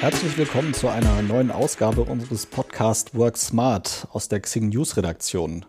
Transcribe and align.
Herzlich 0.00 0.38
willkommen 0.38 0.74
zu 0.74 0.86
einer 0.86 1.22
neuen 1.22 1.50
Ausgabe 1.50 2.02
unseres 2.02 2.46
Podcast 2.46 3.16
Work 3.16 3.36
Smart 3.36 4.06
aus 4.12 4.28
der 4.28 4.38
Xing 4.38 4.68
News 4.68 4.96
Redaktion. 4.96 5.66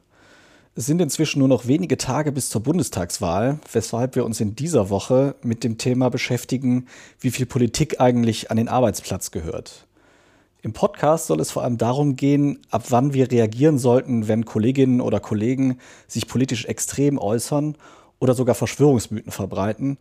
Es 0.75 0.85
sind 0.85 1.01
inzwischen 1.01 1.39
nur 1.39 1.47
noch 1.47 1.65
wenige 1.65 1.97
Tage 1.97 2.31
bis 2.31 2.51
zur 2.51 2.61
Bundestagswahl, 2.61 3.57
weshalb 3.71 4.15
wir 4.15 4.25
uns 4.25 4.39
in 4.39 4.53
dieser 4.53 4.91
Woche 4.91 5.33
mit 5.41 5.63
dem 5.63 5.79
Thema 5.79 6.09
beschäftigen, 6.09 6.85
wie 7.19 7.31
viel 7.31 7.47
Politik 7.47 7.99
eigentlich 7.99 8.51
an 8.51 8.57
den 8.57 8.67
Arbeitsplatz 8.67 9.31
gehört. 9.31 9.87
Im 10.61 10.73
Podcast 10.73 11.25
soll 11.25 11.39
es 11.39 11.49
vor 11.49 11.63
allem 11.63 11.79
darum 11.79 12.15
gehen, 12.15 12.59
ab 12.69 12.83
wann 12.89 13.15
wir 13.15 13.31
reagieren 13.31 13.79
sollten, 13.79 14.27
wenn 14.27 14.45
Kolleginnen 14.45 15.01
oder 15.01 15.19
Kollegen 15.19 15.79
sich 16.07 16.27
politisch 16.27 16.65
extrem 16.65 17.17
äußern 17.17 17.77
oder 18.19 18.35
sogar 18.35 18.53
Verschwörungsmythen 18.53 19.31
verbreiten 19.31 19.97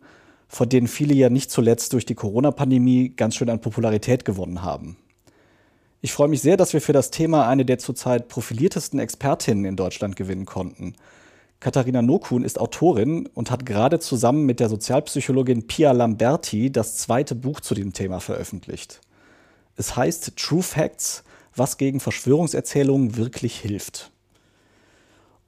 von 0.49 0.67
denen 0.67 0.87
viele 0.87 1.13
ja 1.13 1.29
nicht 1.29 1.51
zuletzt 1.51 1.93
durch 1.93 2.05
die 2.05 2.15
Corona-Pandemie 2.15 3.13
ganz 3.15 3.35
schön 3.35 3.49
an 3.49 3.61
Popularität 3.61 4.25
gewonnen 4.25 4.63
haben. 4.63 4.97
Ich 6.01 6.11
freue 6.11 6.27
mich 6.27 6.41
sehr, 6.41 6.57
dass 6.57 6.73
wir 6.73 6.81
für 6.81 6.93
das 6.93 7.11
Thema 7.11 7.47
eine 7.47 7.65
der 7.65 7.77
zurzeit 7.77 8.27
profiliertesten 8.27 8.99
Expertinnen 8.99 9.65
in 9.65 9.75
Deutschland 9.75 10.15
gewinnen 10.15 10.45
konnten. 10.45 10.95
Katharina 11.59 12.01
Nokun 12.01 12.43
ist 12.43 12.59
Autorin 12.59 13.27
und 13.33 13.51
hat 13.51 13.65
gerade 13.65 13.99
zusammen 13.99 14.45
mit 14.45 14.59
der 14.59 14.69
Sozialpsychologin 14.69 15.67
Pia 15.67 15.91
Lamberti 15.91 16.71
das 16.71 16.95
zweite 16.97 17.35
Buch 17.35 17.59
zu 17.59 17.75
dem 17.75 17.93
Thema 17.93 18.19
veröffentlicht. 18.19 19.01
Es 19.75 19.95
heißt 19.95 20.35
True 20.35 20.63
Facts, 20.63 21.23
was 21.55 21.77
gegen 21.77 21.99
Verschwörungserzählungen 21.99 23.17
wirklich 23.17 23.59
hilft. 23.59 24.11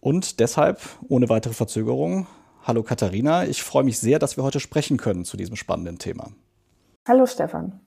Und 0.01 0.39
deshalb, 0.39 0.81
ohne 1.07 1.29
weitere 1.29 1.53
Verzögerung, 1.53 2.27
Hallo 2.63 2.83
Katharina, 2.83 3.47
ich 3.47 3.63
freue 3.63 3.83
mich 3.83 3.97
sehr, 3.97 4.19
dass 4.19 4.37
wir 4.37 4.43
heute 4.43 4.59
sprechen 4.59 4.97
können 4.97 5.25
zu 5.25 5.35
diesem 5.35 5.55
spannenden 5.55 5.97
Thema. 5.97 6.31
Hallo 7.07 7.25
Stefan. 7.25 7.79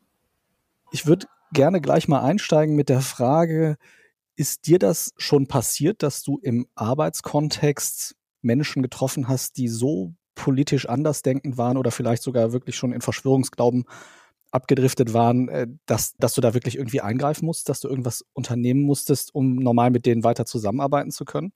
Ich 0.90 1.06
würde 1.06 1.26
gerne 1.52 1.80
gleich 1.80 2.08
mal 2.08 2.22
einsteigen 2.22 2.74
mit 2.74 2.88
der 2.88 3.00
Frage, 3.00 3.76
ist 4.34 4.66
dir 4.66 4.80
das 4.80 5.12
schon 5.16 5.46
passiert, 5.46 6.02
dass 6.02 6.24
du 6.24 6.38
im 6.42 6.66
Arbeitskontext 6.74 8.16
Menschen 8.42 8.82
getroffen 8.82 9.28
hast, 9.28 9.58
die 9.58 9.68
so 9.68 10.12
politisch 10.34 10.88
andersdenkend 10.88 11.56
waren 11.56 11.76
oder 11.76 11.92
vielleicht 11.92 12.24
sogar 12.24 12.52
wirklich 12.52 12.76
schon 12.76 12.92
in 12.92 13.00
Verschwörungsglauben 13.00 13.84
abgedriftet 14.50 15.14
waren, 15.14 15.48
äh, 15.48 15.68
dass, 15.86 16.16
dass 16.16 16.34
du 16.34 16.40
da 16.40 16.52
wirklich 16.52 16.76
irgendwie 16.76 17.00
eingreifen 17.00 17.46
musst, 17.46 17.68
dass 17.68 17.80
du 17.80 17.88
irgendwas 17.88 18.24
unternehmen 18.32 18.82
musstest, 18.82 19.32
um 19.34 19.54
normal 19.56 19.90
mit 19.90 20.04
denen 20.04 20.24
weiter 20.24 20.46
zusammenarbeiten 20.46 21.12
zu 21.12 21.24
können? 21.24 21.52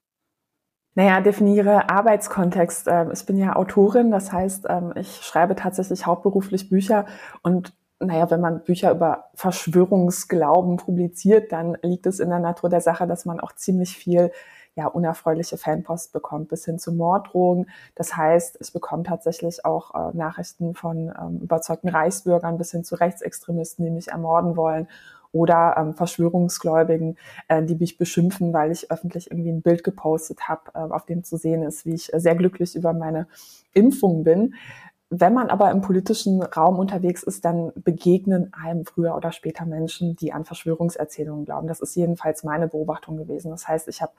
Naja, 0.95 1.21
definiere 1.21 1.91
Arbeitskontext. 1.91 2.89
Ähm, 2.89 3.11
ich 3.13 3.25
bin 3.27 3.37
ja 3.37 3.55
Autorin, 3.57 4.11
das 4.11 4.33
heißt, 4.33 4.67
ähm, 4.69 4.93
ich 4.97 5.21
schreibe 5.23 5.55
tatsächlich 5.55 6.07
hauptberuflich 6.07 6.69
Bücher 6.69 7.07
und 7.43 7.73
naja, 8.01 8.31
wenn 8.31 8.41
man 8.41 8.63
Bücher 8.63 8.93
über 8.93 9.31
Verschwörungsglauben 9.35 10.77
publiziert, 10.77 11.51
dann 11.51 11.77
liegt 11.83 12.07
es 12.07 12.21
in 12.21 12.29
der 12.31 12.39
Natur 12.39 12.71
der 12.71 12.81
Sache, 12.81 13.09
dass 13.09 13.25
man 13.25 13.41
auch 13.41 13.53
ziemlich 13.53 13.97
viel 13.97 14.31
ja, 14.77 14.87
unerfreuliche 14.87 15.59
Fanpost 15.59 16.13
bekommt, 16.13 16.49
bis 16.49 16.65
hin 16.65 16.79
zu 16.79 16.93
Morddrogen. 16.93 17.67
Das 17.97 18.17
heißt, 18.17 18.59
ich 18.61 18.73
bekomme 18.73 19.03
tatsächlich 19.03 19.65
auch 19.65 19.93
äh, 19.93 20.17
Nachrichten 20.17 20.75
von 20.75 21.13
ähm, 21.21 21.41
überzeugten 21.41 21.89
Reichsbürgern 21.89 22.59
bis 22.59 22.71
hin 22.71 22.85
zu 22.85 22.95
Rechtsextremisten, 22.95 23.85
die 23.85 23.91
mich 23.91 24.09
ermorden 24.09 24.57
wollen 24.57 24.87
oder 25.33 25.77
ähm, 25.77 25.95
Verschwörungsgläubigen, 25.95 27.17
äh, 27.49 27.63
die 27.63 27.75
mich 27.75 27.99
beschimpfen, 27.99 28.53
weil 28.53 28.71
ich 28.71 28.91
öffentlich 28.91 29.31
irgendwie 29.31 29.51
ein 29.51 29.63
Bild 29.63 29.85
gepostet 29.85 30.49
habe, 30.49 30.63
äh, 30.75 30.79
auf 30.79 31.07
dem 31.07 31.25
zu 31.25 31.37
sehen 31.37 31.63
ist, 31.63 31.87
wie 31.87 31.95
ich 31.95 32.11
sehr 32.15 32.35
glücklich 32.35 32.75
über 32.75 32.93
meine 32.93 33.27
Impfung 33.73 34.25
bin. 34.25 34.55
Wenn 35.11 35.33
man 35.33 35.49
aber 35.49 35.71
im 35.71 35.81
politischen 35.81 36.43
Raum 36.43 36.79
unterwegs 36.79 37.23
ist, 37.23 37.43
dann 37.45 37.73
begegnen 37.77 38.53
einem 38.53 38.85
früher 38.85 39.17
oder 39.17 39.33
später 39.33 39.65
Menschen, 39.65 40.17
die 40.17 40.35
an 40.35 40.45
Verschwörungserzählungen 40.45 41.47
glauben. 41.47 41.67
Das 41.67 41.81
ist 41.81 41.95
jedenfalls 41.95 42.45
meine 42.45 42.69
Beobachtung 42.69 43.17
gewesen. 43.17 43.51
Das 43.51 43.67
heißt, 43.67 43.89
ich 43.89 44.03
habe 44.03 44.13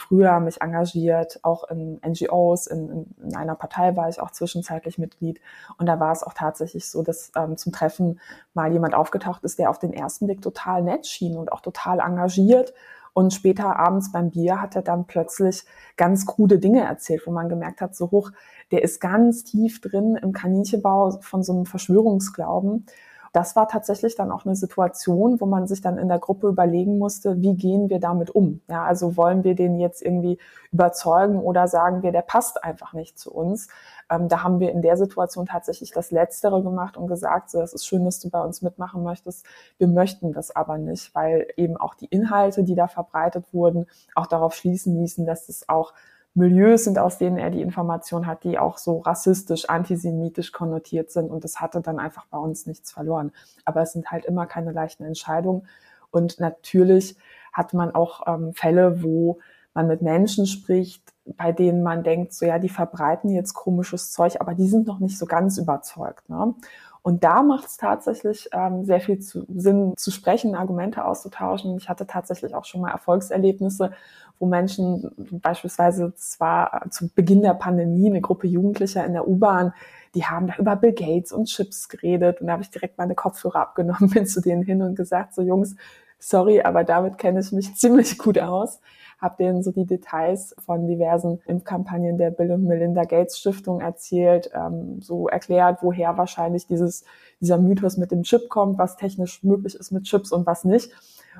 früher 0.00 0.40
mich 0.40 0.62
engagiert, 0.62 1.40
auch 1.42 1.64
in 1.64 2.00
NGOs, 2.04 2.66
in, 2.66 3.06
in, 3.18 3.36
einer 3.36 3.54
Partei 3.54 3.96
war 3.96 4.08
ich 4.08 4.20
auch 4.20 4.30
zwischenzeitlich 4.30 4.98
Mitglied. 4.98 5.40
Und 5.76 5.86
da 5.86 6.00
war 6.00 6.12
es 6.12 6.22
auch 6.22 6.32
tatsächlich 6.32 6.88
so, 6.88 7.02
dass 7.02 7.30
ähm, 7.36 7.56
zum 7.56 7.72
Treffen 7.72 8.18
mal 8.54 8.72
jemand 8.72 8.94
aufgetaucht 8.94 9.44
ist, 9.44 9.58
der 9.58 9.68
auf 9.68 9.78
den 9.78 9.92
ersten 9.92 10.26
Blick 10.26 10.40
total 10.40 10.82
nett 10.82 11.06
schien 11.06 11.36
und 11.36 11.52
auch 11.52 11.60
total 11.60 12.00
engagiert. 12.00 12.72
Und 13.12 13.34
später 13.34 13.76
abends 13.76 14.10
beim 14.12 14.30
Bier 14.30 14.60
hat 14.60 14.74
er 14.74 14.82
dann 14.82 15.06
plötzlich 15.06 15.64
ganz 15.96 16.24
krude 16.24 16.58
Dinge 16.58 16.82
erzählt, 16.82 17.26
wo 17.26 17.30
man 17.30 17.48
gemerkt 17.48 17.80
hat, 17.80 17.94
so 17.94 18.10
hoch, 18.10 18.30
der 18.70 18.82
ist 18.82 19.00
ganz 19.00 19.44
tief 19.44 19.80
drin 19.80 20.16
im 20.16 20.32
Kaninchenbau 20.32 21.18
von 21.20 21.42
so 21.42 21.52
einem 21.52 21.66
Verschwörungsglauben 21.66 22.86
das 23.32 23.54
war 23.54 23.68
tatsächlich 23.68 24.16
dann 24.16 24.32
auch 24.32 24.44
eine 24.44 24.56
Situation, 24.56 25.40
wo 25.40 25.46
man 25.46 25.68
sich 25.68 25.80
dann 25.80 25.98
in 25.98 26.08
der 26.08 26.18
Gruppe 26.18 26.48
überlegen 26.48 26.98
musste, 26.98 27.40
wie 27.40 27.54
gehen 27.54 27.88
wir 27.88 28.00
damit 28.00 28.30
um? 28.30 28.60
Ja, 28.68 28.84
also 28.84 29.16
wollen 29.16 29.44
wir 29.44 29.54
den 29.54 29.78
jetzt 29.78 30.02
irgendwie 30.02 30.38
überzeugen 30.72 31.38
oder 31.38 31.68
sagen 31.68 32.02
wir, 32.02 32.10
der 32.10 32.22
passt 32.22 32.64
einfach 32.64 32.92
nicht 32.92 33.18
zu 33.18 33.32
uns? 33.32 33.68
Ähm, 34.10 34.28
da 34.28 34.42
haben 34.42 34.58
wir 34.58 34.72
in 34.72 34.82
der 34.82 34.96
Situation 34.96 35.46
tatsächlich 35.46 35.92
das 35.92 36.10
Letztere 36.10 36.62
gemacht 36.62 36.96
und 36.96 37.06
gesagt, 37.06 37.50
so, 37.50 37.60
es 37.60 37.72
ist 37.72 37.86
schön, 37.86 38.04
dass 38.04 38.18
du 38.18 38.30
bei 38.30 38.42
uns 38.42 38.62
mitmachen 38.62 39.04
möchtest. 39.04 39.46
Wir 39.78 39.86
möchten 39.86 40.32
das 40.32 40.54
aber 40.54 40.78
nicht, 40.78 41.14
weil 41.14 41.46
eben 41.56 41.76
auch 41.76 41.94
die 41.94 42.06
Inhalte, 42.06 42.64
die 42.64 42.74
da 42.74 42.88
verbreitet 42.88 43.52
wurden, 43.52 43.86
auch 44.16 44.26
darauf 44.26 44.54
schließen 44.54 44.98
ließen, 44.98 45.24
dass 45.24 45.48
es 45.48 45.68
auch 45.68 45.92
Milieus 46.34 46.84
sind, 46.84 46.98
aus 46.98 47.18
denen 47.18 47.38
er 47.38 47.50
die 47.50 47.60
Information 47.60 48.26
hat, 48.26 48.44
die 48.44 48.58
auch 48.58 48.78
so 48.78 48.98
rassistisch, 48.98 49.68
antisemitisch 49.68 50.52
konnotiert 50.52 51.10
sind. 51.10 51.30
Und 51.30 51.44
das 51.44 51.60
hatte 51.60 51.80
dann 51.80 51.98
einfach 51.98 52.26
bei 52.26 52.38
uns 52.38 52.66
nichts 52.66 52.92
verloren. 52.92 53.32
Aber 53.64 53.82
es 53.82 53.92
sind 53.92 54.10
halt 54.10 54.24
immer 54.24 54.46
keine 54.46 54.72
leichten 54.72 55.04
Entscheidungen. 55.04 55.66
Und 56.10 56.38
natürlich 56.38 57.16
hat 57.52 57.74
man 57.74 57.94
auch 57.94 58.26
ähm, 58.26 58.52
Fälle, 58.54 59.02
wo 59.02 59.38
man 59.74 59.86
mit 59.86 60.02
Menschen 60.02 60.46
spricht, 60.46 61.02
bei 61.24 61.52
denen 61.52 61.82
man 61.82 62.02
denkt, 62.02 62.32
so 62.32 62.46
ja, 62.46 62.58
die 62.58 62.68
verbreiten 62.68 63.30
jetzt 63.30 63.54
komisches 63.54 64.10
Zeug, 64.10 64.40
aber 64.40 64.54
die 64.54 64.68
sind 64.68 64.86
noch 64.86 64.98
nicht 64.98 65.18
so 65.18 65.26
ganz 65.26 65.58
überzeugt. 65.58 66.28
Ne? 66.28 66.54
Und 67.02 67.24
da 67.24 67.42
macht 67.42 67.66
es 67.66 67.76
tatsächlich 67.76 68.50
ähm, 68.52 68.84
sehr 68.84 69.00
viel 69.00 69.20
zu, 69.20 69.44
Sinn 69.48 69.94
zu 69.96 70.10
sprechen, 70.10 70.54
Argumente 70.54 71.04
auszutauschen. 71.04 71.76
Ich 71.76 71.88
hatte 71.88 72.06
tatsächlich 72.06 72.54
auch 72.54 72.64
schon 72.64 72.82
mal 72.82 72.90
Erfolgserlebnisse, 72.90 73.92
wo 74.40 74.46
Menschen 74.46 75.12
beispielsweise 75.30 76.12
zwar 76.16 76.90
zu 76.90 77.08
Beginn 77.14 77.42
der 77.42 77.54
Pandemie 77.54 78.10
eine 78.10 78.20
Gruppe 78.20 78.48
Jugendlicher 78.48 79.06
in 79.06 79.12
der 79.12 79.28
U-Bahn, 79.28 79.72
die 80.16 80.24
haben 80.24 80.48
da 80.48 80.56
über 80.58 80.74
Bill 80.74 80.92
Gates 80.92 81.32
und 81.32 81.44
Chips 81.44 81.88
geredet 81.88 82.40
und 82.40 82.48
da 82.48 82.54
habe 82.54 82.62
ich 82.62 82.70
direkt 82.70 82.98
meine 82.98 83.14
Kopfhörer 83.14 83.60
abgenommen, 83.60 84.10
bin 84.14 84.26
zu 84.26 84.40
denen 84.40 84.64
hin 84.64 84.82
und 84.82 84.96
gesagt, 84.96 85.34
so 85.34 85.42
Jungs, 85.42 85.76
sorry, 86.18 86.62
aber 86.62 86.82
damit 86.82 87.18
kenne 87.18 87.40
ich 87.40 87.52
mich 87.52 87.74
ziemlich 87.76 88.18
gut 88.18 88.38
aus 88.38 88.80
habe 89.20 89.36
denen 89.38 89.62
so 89.62 89.70
die 89.70 89.86
Details 89.86 90.54
von 90.58 90.86
diversen 90.86 91.40
Impfkampagnen 91.46 92.16
der 92.16 92.30
Bill 92.30 92.52
und 92.52 92.64
Melinda 92.64 93.04
Gates 93.04 93.38
Stiftung 93.38 93.80
erzählt, 93.80 94.50
ähm, 94.54 95.00
so 95.00 95.28
erklärt, 95.28 95.80
woher 95.82 96.16
wahrscheinlich 96.16 96.66
dieses, 96.66 97.04
dieser 97.40 97.58
Mythos 97.58 97.98
mit 97.98 98.10
dem 98.10 98.22
Chip 98.22 98.48
kommt, 98.48 98.78
was 98.78 98.96
technisch 98.96 99.42
möglich 99.44 99.74
ist 99.74 99.90
mit 99.90 100.04
Chips 100.04 100.32
und 100.32 100.46
was 100.46 100.64
nicht. 100.64 100.90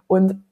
Und 0.07 0.45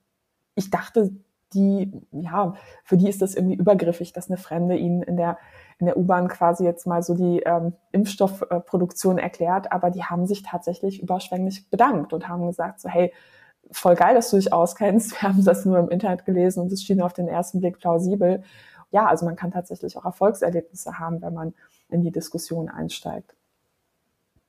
ich 0.54 0.70
dachte, 0.70 1.10
die, 1.54 1.91
ja, 2.12 2.54
für 2.84 2.97
die 2.97 3.09
ist 3.09 3.22
das 3.22 3.34
irgendwie 3.34 3.56
übergriffig, 3.56 4.12
dass 4.12 4.28
eine 4.28 4.36
Fremde 4.36 4.76
ihnen 4.76 5.03
in 5.03 5.16
der 5.16 5.38
in 5.78 5.86
der 5.86 5.97
U-Bahn 5.97 6.26
quasi 6.26 6.64
jetzt 6.64 6.86
mal 6.86 7.03
so 7.03 7.14
die 7.14 7.41
ähm, 7.41 7.72
Impfstoffproduktion 7.92 9.19
erklärt, 9.19 9.70
aber 9.70 9.91
die 9.91 10.03
haben 10.03 10.26
sich 10.26 10.42
tatsächlich 10.42 11.00
überschwänglich 11.00 11.70
bedankt 11.70 12.12
und 12.12 12.28
haben 12.28 12.47
gesagt, 12.48 12.81
so 12.81 12.88
hey, 12.88 13.12
voll 13.70 13.94
geil, 13.94 14.14
dass 14.14 14.31
du 14.31 14.36
dich 14.36 14.53
auskennst. 14.53 15.12
Wir 15.22 15.28
haben 15.28 15.44
das 15.44 15.64
nur 15.64 15.78
im 15.78 15.88
Internet 15.88 16.25
gelesen 16.25 16.60
und 16.60 16.72
es 16.72 16.82
schien 16.82 17.00
auf 17.00 17.12
den 17.12 17.28
ersten 17.28 17.60
Blick 17.60 17.78
plausibel. 17.78 18.42
Ja, 18.91 19.06
also 19.06 19.26
man 19.26 19.36
kann 19.36 19.53
tatsächlich 19.53 19.97
auch 19.97 20.04
Erfolgserlebnisse 20.04 20.98
haben, 20.98 21.22
wenn 21.22 21.34
man 21.34 21.54
in 21.91 22.03
die 22.03 22.10
Diskussion 22.10 22.69
einsteigt. 22.69 23.36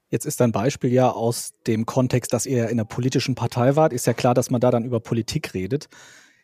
Jetzt 0.09 0.25
ist 0.25 0.41
ein 0.41 0.51
Beispiel 0.51 0.91
ja 0.91 1.11
aus 1.11 1.53
dem 1.67 1.85
Kontext, 1.85 2.33
dass 2.33 2.47
ihr 2.47 2.63
in 2.63 2.71
einer 2.71 2.85
politischen 2.85 3.35
Partei 3.35 3.75
wart. 3.75 3.93
Ist 3.93 4.07
ja 4.07 4.13
klar, 4.13 4.33
dass 4.33 4.49
man 4.49 4.61
da 4.61 4.71
dann 4.71 4.83
über 4.83 4.99
Politik 4.99 5.53
redet. 5.53 5.87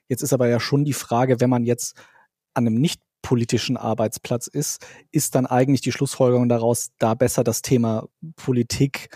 Jetzt 0.07 0.22
ist 0.22 0.34
aber 0.34 0.48
ja 0.48 0.60
schon 0.60 0.86
die 0.86 0.94
Frage, 0.94 1.40
wenn 1.40 1.50
man 1.50 1.63
jetzt 1.63 1.96
an 2.54 2.68
einem 2.68 2.75
nicht 2.75 3.02
politischen 3.22 3.75
Arbeitsplatz 3.75 4.48
ist, 4.48 4.86
ist 5.12 5.36
dann 5.36 5.46
eigentlich 5.48 5.81
die 5.81 5.92
Schlussfolgerung 5.92 6.48
daraus, 6.48 6.92
da 7.00 7.16
besser 7.16 7.44
das 7.44 7.62
Thema 7.62 8.07
Politik 8.36 9.10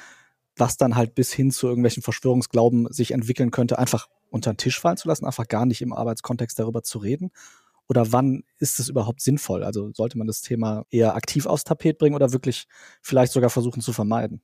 was 0.59 0.77
dann 0.77 0.95
halt 0.95 1.15
bis 1.15 1.31
hin 1.31 1.51
zu 1.51 1.67
irgendwelchen 1.67 2.03
Verschwörungsglauben 2.03 2.91
sich 2.91 3.11
entwickeln 3.11 3.51
könnte, 3.51 3.79
einfach 3.79 4.07
unter 4.29 4.51
den 4.51 4.57
Tisch 4.57 4.79
fallen 4.79 4.97
zu 4.97 5.07
lassen, 5.07 5.25
einfach 5.25 5.47
gar 5.47 5.65
nicht 5.65 5.81
im 5.81 5.93
Arbeitskontext 5.93 6.59
darüber 6.59 6.83
zu 6.83 6.99
reden? 6.99 7.31
Oder 7.87 8.11
wann 8.11 8.43
ist 8.59 8.79
es 8.79 8.89
überhaupt 8.89 9.21
sinnvoll? 9.21 9.63
Also 9.63 9.91
sollte 9.93 10.17
man 10.17 10.27
das 10.27 10.41
Thema 10.41 10.85
eher 10.91 11.15
aktiv 11.15 11.47
aufs 11.47 11.63
Tapet 11.63 11.97
bringen 11.97 12.15
oder 12.15 12.31
wirklich 12.31 12.67
vielleicht 13.01 13.31
sogar 13.31 13.49
versuchen 13.49 13.81
zu 13.81 13.93
vermeiden? 13.93 14.41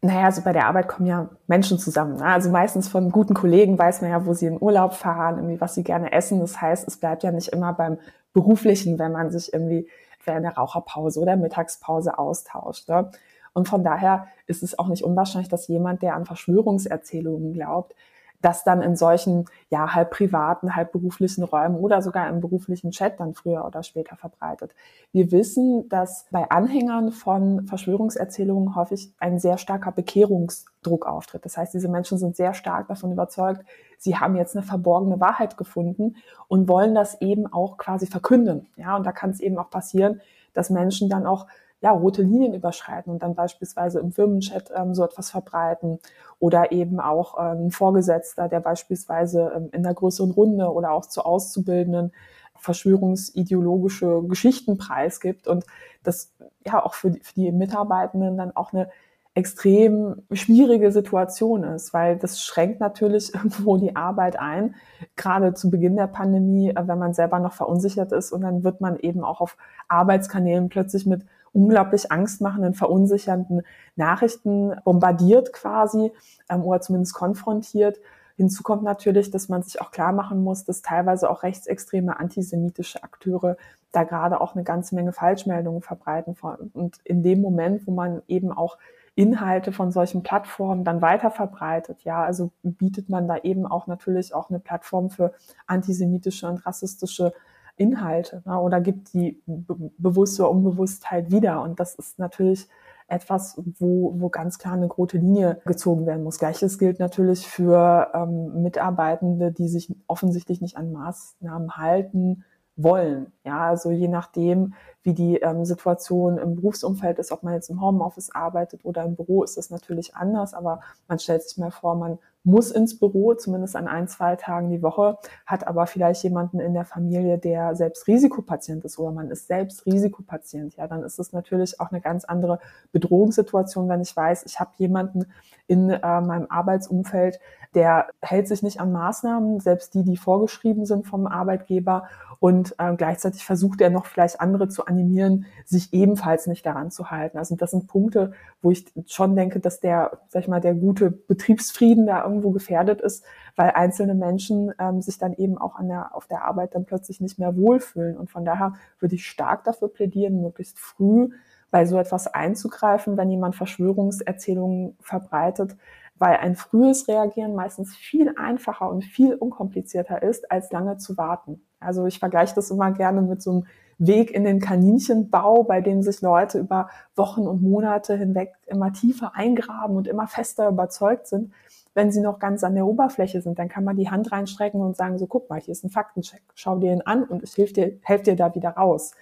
Naja, 0.00 0.26
also 0.26 0.42
bei 0.42 0.52
der 0.52 0.66
Arbeit 0.66 0.86
kommen 0.86 1.08
ja 1.08 1.28
Menschen 1.48 1.78
zusammen. 1.78 2.16
Ne? 2.16 2.24
Also 2.24 2.50
meistens 2.50 2.88
von 2.88 3.10
guten 3.10 3.34
Kollegen 3.34 3.78
weiß 3.78 4.00
man 4.00 4.10
ja, 4.10 4.26
wo 4.26 4.32
sie 4.32 4.46
in 4.46 4.62
Urlaub 4.62 4.94
fahren, 4.94 5.36
irgendwie 5.36 5.60
was 5.60 5.74
sie 5.74 5.82
gerne 5.82 6.12
essen. 6.12 6.38
Das 6.38 6.60
heißt, 6.60 6.86
es 6.86 6.98
bleibt 6.98 7.24
ja 7.24 7.32
nicht 7.32 7.48
immer 7.48 7.72
beim 7.72 7.98
Beruflichen, 8.32 8.98
wenn 9.00 9.10
man 9.10 9.30
sich 9.32 9.52
irgendwie 9.52 9.88
während 10.24 10.44
der 10.44 10.56
Raucherpause 10.56 11.18
oder 11.20 11.36
Mittagspause 11.36 12.16
austauscht. 12.16 12.88
Ne? 12.88 13.10
Und 13.54 13.68
von 13.68 13.82
daher 13.82 14.28
ist 14.46 14.62
es 14.62 14.78
auch 14.78 14.86
nicht 14.86 15.02
unwahrscheinlich, 15.02 15.48
dass 15.48 15.66
jemand, 15.66 16.02
der 16.02 16.14
an 16.14 16.26
Verschwörungserzählungen 16.26 17.52
glaubt, 17.52 17.96
das 18.40 18.62
dann 18.62 18.82
in 18.82 18.96
solchen, 18.96 19.46
ja, 19.68 19.94
halb 19.94 20.10
privaten, 20.10 20.76
halb 20.76 20.92
beruflichen 20.92 21.42
Räumen 21.42 21.76
oder 21.76 22.02
sogar 22.02 22.28
im 22.28 22.40
beruflichen 22.40 22.92
Chat 22.92 23.18
dann 23.18 23.34
früher 23.34 23.64
oder 23.64 23.82
später 23.82 24.16
verbreitet. 24.16 24.74
Wir 25.12 25.32
wissen, 25.32 25.88
dass 25.88 26.26
bei 26.30 26.48
Anhängern 26.50 27.10
von 27.10 27.66
Verschwörungserzählungen 27.66 28.76
häufig 28.76 29.12
ein 29.18 29.38
sehr 29.38 29.58
starker 29.58 29.90
Bekehrungsdruck 29.90 31.06
auftritt. 31.06 31.44
Das 31.44 31.56
heißt, 31.56 31.74
diese 31.74 31.88
Menschen 31.88 32.18
sind 32.18 32.36
sehr 32.36 32.54
stark 32.54 32.88
davon 32.88 33.12
überzeugt, 33.12 33.64
sie 33.98 34.16
haben 34.16 34.36
jetzt 34.36 34.56
eine 34.56 34.64
verborgene 34.64 35.18
Wahrheit 35.20 35.56
gefunden 35.56 36.16
und 36.46 36.68
wollen 36.68 36.94
das 36.94 37.20
eben 37.20 37.52
auch 37.52 37.76
quasi 37.76 38.06
verkünden. 38.06 38.66
Ja, 38.76 38.96
und 38.96 39.04
da 39.04 39.12
kann 39.12 39.30
es 39.30 39.40
eben 39.40 39.58
auch 39.58 39.70
passieren, 39.70 40.20
dass 40.54 40.70
Menschen 40.70 41.08
dann 41.08 41.26
auch 41.26 41.46
ja, 41.80 41.92
rote 41.92 42.22
Linien 42.22 42.54
überschreiten 42.54 43.12
und 43.12 43.22
dann 43.22 43.34
beispielsweise 43.34 44.00
im 44.00 44.12
Firmenchat 44.12 44.72
ähm, 44.74 44.94
so 44.94 45.04
etwas 45.04 45.30
verbreiten 45.30 45.98
oder 46.40 46.72
eben 46.72 47.00
auch 47.00 47.38
ähm, 47.38 47.66
ein 47.66 47.70
Vorgesetzter, 47.70 48.48
der 48.48 48.60
beispielsweise 48.60 49.52
ähm, 49.54 49.68
in 49.72 49.84
einer 49.84 49.94
größeren 49.94 50.32
Runde 50.32 50.72
oder 50.72 50.92
auch 50.92 51.06
zu 51.06 51.24
Auszubildenden 51.24 52.12
verschwörungsideologische 52.56 54.22
Geschichten 54.24 54.78
preisgibt 54.78 55.46
und 55.46 55.64
das 56.02 56.32
ja 56.66 56.84
auch 56.84 56.94
für 56.94 57.12
die, 57.12 57.20
für 57.20 57.34
die 57.34 57.52
Mitarbeitenden 57.52 58.36
dann 58.36 58.54
auch 58.56 58.72
eine 58.72 58.90
extrem 59.34 60.22
schwierige 60.32 60.90
Situation 60.90 61.62
ist, 61.62 61.94
weil 61.94 62.16
das 62.16 62.42
schränkt 62.42 62.80
natürlich 62.80 63.32
irgendwo 63.34 63.76
die 63.76 63.94
Arbeit 63.94 64.36
ein, 64.36 64.74
gerade 65.14 65.54
zu 65.54 65.70
Beginn 65.70 65.94
der 65.94 66.08
Pandemie, 66.08 66.70
äh, 66.70 66.88
wenn 66.88 66.98
man 66.98 67.14
selber 67.14 67.38
noch 67.38 67.52
verunsichert 67.52 68.10
ist 68.10 68.32
und 68.32 68.40
dann 68.40 68.64
wird 68.64 68.80
man 68.80 68.98
eben 68.98 69.22
auch 69.22 69.40
auf 69.40 69.56
Arbeitskanälen 69.86 70.68
plötzlich 70.68 71.06
mit 71.06 71.24
unglaublich 71.58 72.12
angstmachenden, 72.12 72.74
verunsichernden 72.74 73.62
Nachrichten 73.96 74.74
bombardiert 74.84 75.52
quasi 75.52 76.12
ähm, 76.48 76.62
oder 76.62 76.80
zumindest 76.80 77.14
konfrontiert. 77.14 77.98
Hinzu 78.36 78.62
kommt 78.62 78.84
natürlich, 78.84 79.32
dass 79.32 79.48
man 79.48 79.64
sich 79.64 79.80
auch 79.80 79.90
klar 79.90 80.12
machen 80.12 80.44
muss, 80.44 80.64
dass 80.64 80.80
teilweise 80.82 81.28
auch 81.28 81.42
rechtsextreme 81.42 82.20
antisemitische 82.20 83.02
Akteure 83.02 83.56
da 83.90 84.04
gerade 84.04 84.40
auch 84.40 84.54
eine 84.54 84.62
ganze 84.62 84.94
Menge 84.94 85.12
Falschmeldungen 85.12 85.82
verbreiten. 85.82 86.36
Und 86.72 86.98
in 87.02 87.24
dem 87.24 87.40
Moment, 87.40 87.88
wo 87.88 87.90
man 87.90 88.22
eben 88.28 88.52
auch 88.52 88.78
Inhalte 89.16 89.72
von 89.72 89.90
solchen 89.90 90.22
Plattformen 90.22 90.84
dann 90.84 91.02
weiter 91.02 91.32
verbreitet, 91.32 92.04
ja, 92.04 92.22
also 92.22 92.52
bietet 92.62 93.08
man 93.08 93.26
da 93.26 93.38
eben 93.38 93.66
auch 93.66 93.88
natürlich 93.88 94.32
auch 94.32 94.50
eine 94.50 94.60
Plattform 94.60 95.10
für 95.10 95.32
antisemitische 95.66 96.46
und 96.46 96.64
rassistische 96.64 97.32
Inhalte 97.78 98.42
ne, 98.44 98.58
oder 98.58 98.80
gibt 98.80 99.12
die 99.14 99.42
be 99.46 99.90
bewusste 99.98 100.46
Unbewusstheit 100.48 101.30
wieder. 101.30 101.62
Und 101.62 101.80
das 101.80 101.94
ist 101.94 102.18
natürlich 102.18 102.68
etwas, 103.08 103.60
wo, 103.78 104.14
wo 104.18 104.28
ganz 104.28 104.58
klar 104.58 104.74
eine 104.74 104.86
rote 104.86 105.16
Linie 105.16 105.60
gezogen 105.64 106.06
werden 106.06 106.22
muss. 106.22 106.38
Gleiches 106.38 106.78
gilt 106.78 106.98
natürlich 106.98 107.48
für 107.48 108.10
ähm, 108.14 108.62
Mitarbeitende, 108.62 109.50
die 109.50 109.68
sich 109.68 109.94
offensichtlich 110.06 110.60
nicht 110.60 110.76
an 110.76 110.92
Maßnahmen 110.92 111.76
halten 111.76 112.44
wollen. 112.78 113.32
Ja, 113.44 113.66
also 113.66 113.90
je 113.90 114.08
nachdem, 114.08 114.74
wie 115.02 115.12
die 115.12 115.36
ähm, 115.38 115.64
Situation 115.64 116.38
im 116.38 116.54
Berufsumfeld 116.54 117.18
ist, 117.18 117.32
ob 117.32 117.42
man 117.42 117.54
jetzt 117.54 117.68
im 117.70 117.80
Homeoffice 117.80 118.30
arbeitet 118.34 118.84
oder 118.84 119.04
im 119.04 119.16
Büro, 119.16 119.42
ist 119.42 119.56
das 119.56 119.70
natürlich 119.70 120.14
anders. 120.14 120.54
Aber 120.54 120.80
man 121.08 121.18
stellt 121.18 121.42
sich 121.42 121.58
mal 121.58 121.72
vor, 121.72 121.96
man 121.96 122.18
muss 122.44 122.70
ins 122.70 122.98
Büro, 122.98 123.34
zumindest 123.34 123.76
an 123.76 123.88
ein, 123.88 124.08
zwei 124.08 124.36
Tagen 124.36 124.70
die 124.70 124.82
Woche, 124.82 125.18
hat 125.44 125.66
aber 125.66 125.86
vielleicht 125.86 126.22
jemanden 126.22 126.60
in 126.60 126.72
der 126.72 126.84
Familie, 126.84 127.36
der 127.36 127.74
selbst 127.74 128.06
Risikopatient 128.06 128.84
ist 128.84 128.98
oder 128.98 129.10
man 129.10 129.30
ist 129.30 129.48
selbst 129.48 129.84
Risikopatient. 129.84 130.76
Ja, 130.76 130.86
dann 130.86 131.02
ist 131.02 131.18
es 131.18 131.32
natürlich 131.32 131.80
auch 131.80 131.90
eine 131.90 132.00
ganz 132.00 132.24
andere 132.24 132.60
Bedrohungssituation, 132.92 133.88
wenn 133.88 134.00
ich 134.00 134.16
weiß, 134.16 134.44
ich 134.46 134.60
habe 134.60 134.70
jemanden 134.76 135.26
in 135.66 135.90
äh, 135.90 136.20
meinem 136.20 136.46
Arbeitsumfeld, 136.48 137.40
der 137.74 138.08
hält 138.22 138.48
sich 138.48 138.62
nicht 138.62 138.80
an 138.80 138.92
Maßnahmen, 138.92 139.60
selbst 139.60 139.94
die, 139.94 140.04
die 140.04 140.16
vorgeschrieben 140.16 140.86
sind 140.86 141.06
vom 141.06 141.26
Arbeitgeber 141.26 142.08
und 142.40 142.74
äh, 142.78 142.94
gleichzeitig 142.94 143.44
versucht 143.44 143.80
er 143.80 143.90
noch 143.90 144.06
vielleicht 144.06 144.40
andere 144.40 144.68
zu 144.68 144.86
animieren, 144.86 145.46
sich 145.64 145.92
ebenfalls 145.92 146.46
nicht 146.46 146.64
daran 146.64 146.90
zu 146.90 147.10
halten. 147.10 147.36
Also 147.36 147.56
das 147.56 147.72
sind 147.72 147.88
Punkte, 147.88 148.32
wo 148.62 148.70
ich 148.70 148.86
schon 149.06 149.34
denke, 149.34 149.58
dass 149.58 149.80
der, 149.80 150.18
sag 150.28 150.42
ich 150.42 150.48
mal, 150.48 150.60
der 150.60 150.74
gute 150.74 151.10
Betriebsfrieden 151.10 152.06
da 152.06 152.22
irgendwo 152.22 152.50
gefährdet 152.50 153.00
ist, 153.00 153.24
weil 153.56 153.70
einzelne 153.70 154.14
Menschen 154.14 154.72
ähm, 154.78 155.02
sich 155.02 155.18
dann 155.18 155.34
eben 155.34 155.58
auch 155.58 155.76
an 155.76 155.88
der, 155.88 156.14
auf 156.14 156.26
der 156.26 156.44
Arbeit 156.44 156.74
dann 156.74 156.84
plötzlich 156.84 157.20
nicht 157.20 157.38
mehr 157.38 157.56
wohlfühlen. 157.56 158.16
Und 158.16 158.30
von 158.30 158.44
daher 158.44 158.74
würde 159.00 159.16
ich 159.16 159.26
stark 159.26 159.64
dafür 159.64 159.88
plädieren, 159.88 160.40
möglichst 160.40 160.78
früh 160.78 161.30
bei 161.70 161.84
so 161.84 161.98
etwas 161.98 162.28
einzugreifen, 162.28 163.16
wenn 163.16 163.30
jemand 163.30 163.56
Verschwörungserzählungen 163.56 164.96
verbreitet, 165.00 165.76
weil 166.18 166.36
ein 166.36 166.56
frühes 166.56 167.08
Reagieren 167.08 167.54
meistens 167.54 167.94
viel 167.94 168.34
einfacher 168.36 168.90
und 168.90 169.04
viel 169.04 169.34
unkomplizierter 169.34 170.22
ist, 170.22 170.50
als 170.50 170.70
lange 170.72 170.96
zu 170.98 171.16
warten. 171.16 171.62
Also 171.80 172.06
ich 172.06 172.18
vergleiche 172.18 172.54
das 172.54 172.70
immer 172.70 172.92
gerne 172.92 173.22
mit 173.22 173.42
so 173.42 173.50
einem 173.50 173.66
Weg 173.98 174.30
in 174.30 174.44
den 174.44 174.60
Kaninchenbau, 174.60 175.64
bei 175.64 175.80
dem 175.80 176.02
sich 176.02 176.20
Leute 176.20 176.58
über 176.58 176.88
Wochen 177.16 177.46
und 177.46 177.62
Monate 177.62 178.16
hinweg 178.16 178.52
immer 178.66 178.92
tiefer 178.92 179.32
eingraben 179.34 179.96
und 179.96 180.06
immer 180.06 180.28
fester 180.28 180.68
überzeugt 180.68 181.26
sind. 181.26 181.52
Wenn 181.94 182.12
sie 182.12 182.20
noch 182.20 182.38
ganz 182.38 182.62
an 182.62 182.76
der 182.76 182.86
Oberfläche 182.86 183.42
sind, 183.42 183.58
dann 183.58 183.68
kann 183.68 183.82
man 183.82 183.96
die 183.96 184.08
Hand 184.08 184.30
reinstrecken 184.30 184.80
und 184.80 184.96
sagen, 184.96 185.18
so 185.18 185.26
guck 185.26 185.50
mal, 185.50 185.60
hier 185.60 185.72
ist 185.72 185.84
ein 185.84 185.90
Faktencheck, 185.90 186.42
schau 186.54 186.78
dir 186.78 186.92
ihn 186.92 187.02
an 187.02 187.24
und 187.24 187.42
ich 187.42 187.56
helfe 187.56 187.72
dir, 187.72 187.98
helf 188.02 188.22
dir 188.22 188.36
da 188.36 188.54
wieder 188.54 188.70
raus. 188.70 189.12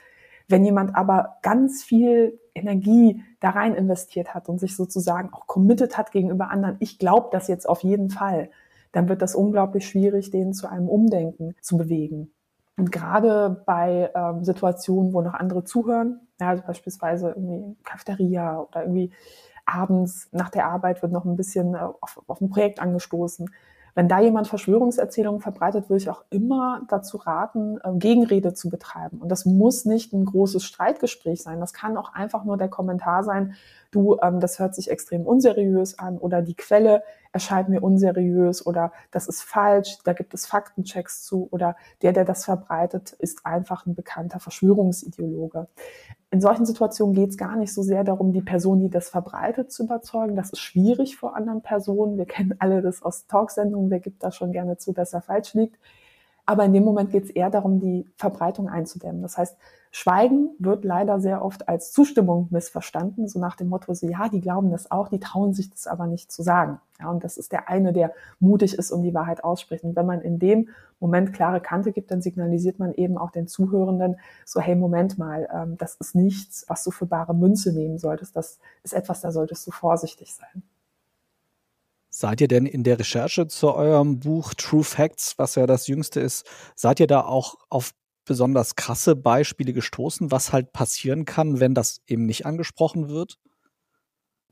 Wenn 0.48 0.64
jemand 0.64 0.94
aber 0.94 1.38
ganz 1.42 1.82
viel 1.82 2.38
Energie 2.54 3.22
da 3.40 3.50
rein 3.50 3.74
investiert 3.74 4.34
hat 4.34 4.48
und 4.48 4.58
sich 4.58 4.76
sozusagen 4.76 5.32
auch 5.32 5.46
committed 5.46 5.98
hat 5.98 6.12
gegenüber 6.12 6.50
anderen, 6.50 6.76
ich 6.80 6.98
glaube 6.98 7.28
das 7.32 7.48
jetzt 7.48 7.68
auf 7.68 7.82
jeden 7.82 8.10
Fall, 8.10 8.50
dann 8.92 9.08
wird 9.08 9.22
das 9.22 9.34
unglaublich 9.34 9.86
schwierig, 9.86 10.30
den 10.30 10.52
zu 10.52 10.68
einem 10.68 10.88
Umdenken 10.88 11.54
zu 11.60 11.76
bewegen. 11.76 12.30
Und 12.78 12.92
gerade 12.92 13.62
bei 13.66 14.10
ähm, 14.14 14.44
Situationen, 14.44 15.12
wo 15.12 15.22
noch 15.22 15.34
andere 15.34 15.64
zuhören, 15.64 16.20
ja, 16.40 16.50
also 16.50 16.62
beispielsweise 16.66 17.30
irgendwie 17.30 17.76
Cafeteria 17.84 18.60
oder 18.60 18.82
irgendwie 18.82 19.12
abends 19.64 20.28
nach 20.32 20.50
der 20.50 20.66
Arbeit 20.66 21.02
wird 21.02 21.12
noch 21.12 21.24
ein 21.24 21.36
bisschen 21.36 21.74
äh, 21.74 21.78
auf, 21.78 22.22
auf 22.26 22.40
ein 22.40 22.50
Projekt 22.50 22.80
angestoßen. 22.80 23.50
Wenn 23.96 24.08
da 24.08 24.20
jemand 24.20 24.46
Verschwörungserzählungen 24.46 25.40
verbreitet, 25.40 25.88
würde 25.88 26.02
ich 26.02 26.10
auch 26.10 26.22
immer 26.28 26.82
dazu 26.88 27.16
raten, 27.16 27.78
äh, 27.82 27.92
Gegenrede 27.94 28.52
zu 28.52 28.68
betreiben. 28.68 29.22
Und 29.22 29.30
das 29.30 29.46
muss 29.46 29.86
nicht 29.86 30.12
ein 30.12 30.26
großes 30.26 30.62
Streitgespräch 30.64 31.42
sein. 31.42 31.60
Das 31.60 31.72
kann 31.72 31.96
auch 31.96 32.12
einfach 32.12 32.44
nur 32.44 32.58
der 32.58 32.68
Kommentar 32.68 33.24
sein, 33.24 33.54
du, 33.90 34.18
ähm, 34.22 34.40
das 34.40 34.58
hört 34.58 34.74
sich 34.74 34.90
extrem 34.90 35.26
unseriös 35.26 35.98
an 35.98 36.18
oder 36.18 36.42
die 36.42 36.54
Quelle 36.54 37.02
erscheint 37.32 37.68
mir 37.68 37.82
unseriös 37.82 38.64
oder 38.64 38.92
das 39.10 39.28
ist 39.28 39.42
falsch, 39.42 39.98
da 40.04 40.12
gibt 40.14 40.32
es 40.32 40.46
Faktenchecks 40.46 41.22
zu 41.22 41.48
oder 41.50 41.76
der, 42.02 42.12
der 42.12 42.24
das 42.24 42.44
verbreitet, 42.44 43.12
ist 43.12 43.44
einfach 43.44 43.84
ein 43.86 43.94
bekannter 43.94 44.40
Verschwörungsideologe. 44.40 45.68
In 46.30 46.40
solchen 46.40 46.66
Situationen 46.66 47.14
geht 47.14 47.30
es 47.30 47.36
gar 47.36 47.56
nicht 47.56 47.72
so 47.72 47.82
sehr 47.82 48.04
darum, 48.04 48.32
die 48.32 48.42
Person, 48.42 48.80
die 48.80 48.90
das 48.90 49.08
verbreitet, 49.08 49.70
zu 49.70 49.84
überzeugen. 49.84 50.34
Das 50.34 50.50
ist 50.50 50.60
schwierig 50.60 51.16
vor 51.16 51.36
anderen 51.36 51.62
Personen. 51.62 52.18
Wir 52.18 52.26
kennen 52.26 52.54
alle 52.58 52.82
das 52.82 53.02
aus 53.02 53.26
Talksendungen. 53.26 53.90
Wer 53.90 54.00
gibt 54.00 54.22
da 54.22 54.32
schon 54.32 54.52
gerne 54.52 54.76
zu, 54.76 54.92
dass 54.92 55.12
er 55.12 55.22
falsch 55.22 55.54
liegt? 55.54 55.78
Aber 56.46 56.64
in 56.64 56.72
dem 56.72 56.84
Moment 56.84 57.10
geht 57.10 57.24
es 57.24 57.30
eher 57.30 57.50
darum, 57.50 57.80
die 57.80 58.08
Verbreitung 58.16 58.68
einzudämmen. 58.68 59.20
Das 59.20 59.36
heißt, 59.36 59.56
Schweigen 59.90 60.50
wird 60.58 60.84
leider 60.84 61.20
sehr 61.20 61.42
oft 61.44 61.68
als 61.68 61.90
Zustimmung 61.90 62.48
missverstanden, 62.50 63.28
so 63.28 63.40
nach 63.40 63.56
dem 63.56 63.68
Motto, 63.68 63.94
so 63.94 64.06
ja, 64.06 64.28
die 64.28 64.40
glauben 64.40 64.70
das 64.70 64.90
auch, 64.90 65.08
die 65.08 65.18
trauen 65.18 65.54
sich 65.54 65.70
das 65.70 65.86
aber 65.86 66.06
nicht 66.06 66.30
zu 66.30 66.42
sagen. 66.42 66.80
Ja, 67.00 67.10
und 67.10 67.24
das 67.24 67.36
ist 67.36 67.50
der 67.50 67.68
eine, 67.68 67.92
der 67.92 68.12
mutig 68.38 68.74
ist 68.74 68.92
und 68.92 69.02
die 69.02 69.14
Wahrheit 69.14 69.42
ausspricht. 69.42 69.84
Und 69.84 69.96
wenn 69.96 70.06
man 70.06 70.20
in 70.20 70.38
dem 70.38 70.68
Moment 71.00 71.32
klare 71.32 71.60
Kante 71.60 71.92
gibt, 71.92 72.10
dann 72.10 72.22
signalisiert 72.22 72.78
man 72.78 72.92
eben 72.94 73.18
auch 73.18 73.30
den 73.30 73.48
Zuhörenden 73.48 74.16
so, 74.44 74.60
hey, 74.60 74.76
Moment 74.76 75.18
mal, 75.18 75.48
ähm, 75.52 75.76
das 75.78 75.96
ist 75.96 76.14
nichts, 76.14 76.64
was 76.68 76.84
du 76.84 76.90
für 76.90 77.06
bare 77.06 77.34
Münze 77.34 77.72
nehmen 77.72 77.98
solltest. 77.98 78.36
Das 78.36 78.58
ist 78.82 78.94
etwas, 78.94 79.22
da 79.22 79.32
solltest 79.32 79.66
du 79.66 79.70
vorsichtig 79.72 80.34
sein. 80.34 80.62
Seid 82.18 82.40
ihr 82.40 82.48
denn 82.48 82.64
in 82.64 82.82
der 82.82 82.98
Recherche 82.98 83.46
zu 83.46 83.74
eurem 83.74 84.20
Buch 84.20 84.54
True 84.54 84.84
Facts, 84.84 85.34
was 85.36 85.54
ja 85.54 85.66
das 85.66 85.86
jüngste 85.86 86.18
ist, 86.18 86.46
seid 86.74 86.98
ihr 86.98 87.06
da 87.06 87.20
auch 87.26 87.56
auf 87.68 87.90
besonders 88.24 88.74
krasse 88.74 89.14
Beispiele 89.14 89.74
gestoßen, 89.74 90.30
was 90.30 90.50
halt 90.50 90.72
passieren 90.72 91.26
kann, 91.26 91.60
wenn 91.60 91.74
das 91.74 92.00
eben 92.06 92.24
nicht 92.24 92.46
angesprochen 92.46 93.10
wird? 93.10 93.38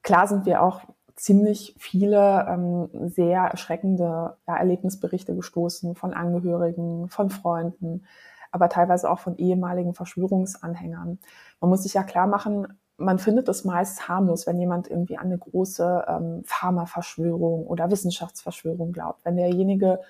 Klar 0.02 0.28
sind 0.28 0.44
wir 0.44 0.60
auch 0.60 0.82
ziemlich 1.16 1.74
viele 1.78 2.46
ähm, 2.50 2.90
sehr 3.08 3.40
erschreckende 3.40 4.36
ja, 4.46 4.56
Erlebnisberichte 4.58 5.34
gestoßen 5.34 5.94
von 5.94 6.12
Angehörigen, 6.12 7.08
von 7.08 7.30
Freunden, 7.30 8.04
aber 8.52 8.68
teilweise 8.68 9.08
auch 9.08 9.20
von 9.20 9.38
ehemaligen 9.38 9.94
Verschwörungsanhängern. 9.94 11.18
Man 11.60 11.70
muss 11.70 11.84
sich 11.84 11.94
ja 11.94 12.02
klar 12.02 12.26
machen, 12.26 12.78
man 12.96 13.18
findet 13.18 13.48
es 13.48 13.64
meist 13.64 14.08
harmlos, 14.08 14.46
wenn 14.46 14.58
jemand 14.58 14.88
irgendwie 14.88 15.18
an 15.18 15.26
eine 15.26 15.38
große 15.38 16.04
ähm, 16.06 16.42
Pharmaverschwörung 16.44 17.66
oder 17.66 17.90
Wissenschaftsverschwörung 17.90 18.92
glaubt. 18.92 19.24
Wenn 19.24 19.36
derjenige 19.36 20.00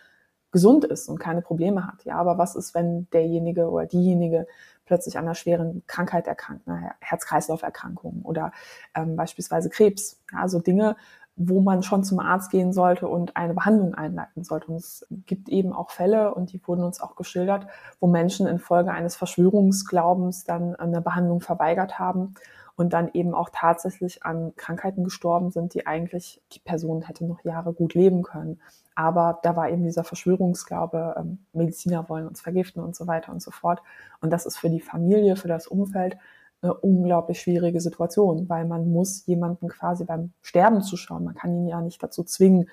gesund 0.52 0.84
ist 0.84 1.08
und 1.08 1.18
keine 1.18 1.42
Probleme 1.42 1.84
hat. 1.86 2.04
Ja, 2.04 2.16
aber 2.16 2.38
was 2.38 2.54
ist, 2.54 2.74
wenn 2.74 3.10
derjenige 3.10 3.68
oder 3.70 3.86
diejenige 3.86 4.46
plötzlich 4.84 5.18
an 5.18 5.24
einer 5.24 5.34
schweren 5.34 5.82
Krankheit 5.88 6.28
erkrankt, 6.28 6.68
einer 6.68 6.92
Herz-Kreislauf-Erkrankung 7.00 8.22
oder 8.22 8.52
ähm, 8.94 9.16
beispielsweise 9.16 9.68
Krebs. 9.68 10.22
Also 10.32 10.60
Dinge, 10.60 10.94
wo 11.34 11.60
man 11.60 11.82
schon 11.82 12.04
zum 12.04 12.20
Arzt 12.20 12.50
gehen 12.52 12.72
sollte 12.72 13.08
und 13.08 13.36
eine 13.36 13.54
Behandlung 13.54 13.94
einleiten 13.94 14.44
sollte. 14.44 14.68
Und 14.68 14.76
es 14.76 15.04
gibt 15.26 15.48
eben 15.48 15.72
auch 15.72 15.90
Fälle, 15.90 16.32
und 16.34 16.52
die 16.52 16.60
wurden 16.64 16.84
uns 16.84 17.00
auch 17.00 17.16
geschildert, 17.16 17.66
wo 17.98 18.06
Menschen 18.06 18.46
infolge 18.46 18.92
eines 18.92 19.16
Verschwörungsglaubens 19.16 20.44
dann 20.44 20.76
eine 20.76 21.00
Behandlung 21.00 21.40
verweigert 21.40 21.98
haben 21.98 22.34
und 22.76 22.92
dann 22.92 23.10
eben 23.12 23.34
auch 23.34 23.50
tatsächlich 23.52 24.24
an 24.24 24.52
Krankheiten 24.56 25.04
gestorben 25.04 25.50
sind, 25.50 25.74
die 25.74 25.86
eigentlich 25.86 26.42
die 26.52 26.58
Person 26.58 27.02
hätte 27.02 27.24
noch 27.24 27.44
Jahre 27.44 27.72
gut 27.72 27.94
leben 27.94 28.22
können. 28.22 28.60
Aber 28.96 29.38
da 29.42 29.56
war 29.56 29.70
eben 29.70 29.84
dieser 29.84 30.04
Verschwörungsglaube, 30.04 31.14
ähm, 31.16 31.38
Mediziner 31.52 32.08
wollen 32.08 32.26
uns 32.26 32.40
vergiften 32.40 32.82
und 32.82 32.96
so 32.96 33.06
weiter 33.06 33.32
und 33.32 33.42
so 33.42 33.50
fort. 33.50 33.82
Und 34.20 34.30
das 34.30 34.46
ist 34.46 34.56
für 34.56 34.70
die 34.70 34.80
Familie, 34.80 35.36
für 35.36 35.48
das 35.48 35.66
Umfeld 35.66 36.16
eine 36.62 36.74
unglaublich 36.74 37.40
schwierige 37.40 37.80
Situation, 37.80 38.48
weil 38.48 38.64
man 38.64 38.90
muss 38.90 39.26
jemanden 39.26 39.68
quasi 39.68 40.04
beim 40.04 40.32
Sterben 40.42 40.82
zuschauen. 40.82 41.24
Man 41.24 41.34
kann 41.34 41.54
ihn 41.54 41.68
ja 41.68 41.80
nicht 41.80 42.02
dazu 42.02 42.24
zwingen, 42.24 42.68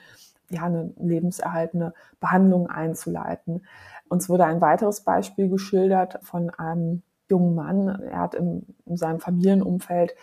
ja, 0.49 0.63
eine 0.63 0.93
lebenserhaltende 0.97 1.93
Behandlung 2.19 2.67
einzuleiten. 2.67 3.65
Uns 4.09 4.29
wurde 4.29 4.45
ein 4.45 4.61
weiteres 4.61 5.01
Beispiel 5.01 5.49
geschildert 5.49 6.19
von 6.23 6.49
einem 6.49 7.03
jungen 7.31 7.55
Mann. 7.55 7.87
Er 7.87 8.19
hat 8.19 8.35
im, 8.35 8.67
in 8.85 8.97
seinem 8.97 9.19
Familienumfeld 9.19 10.13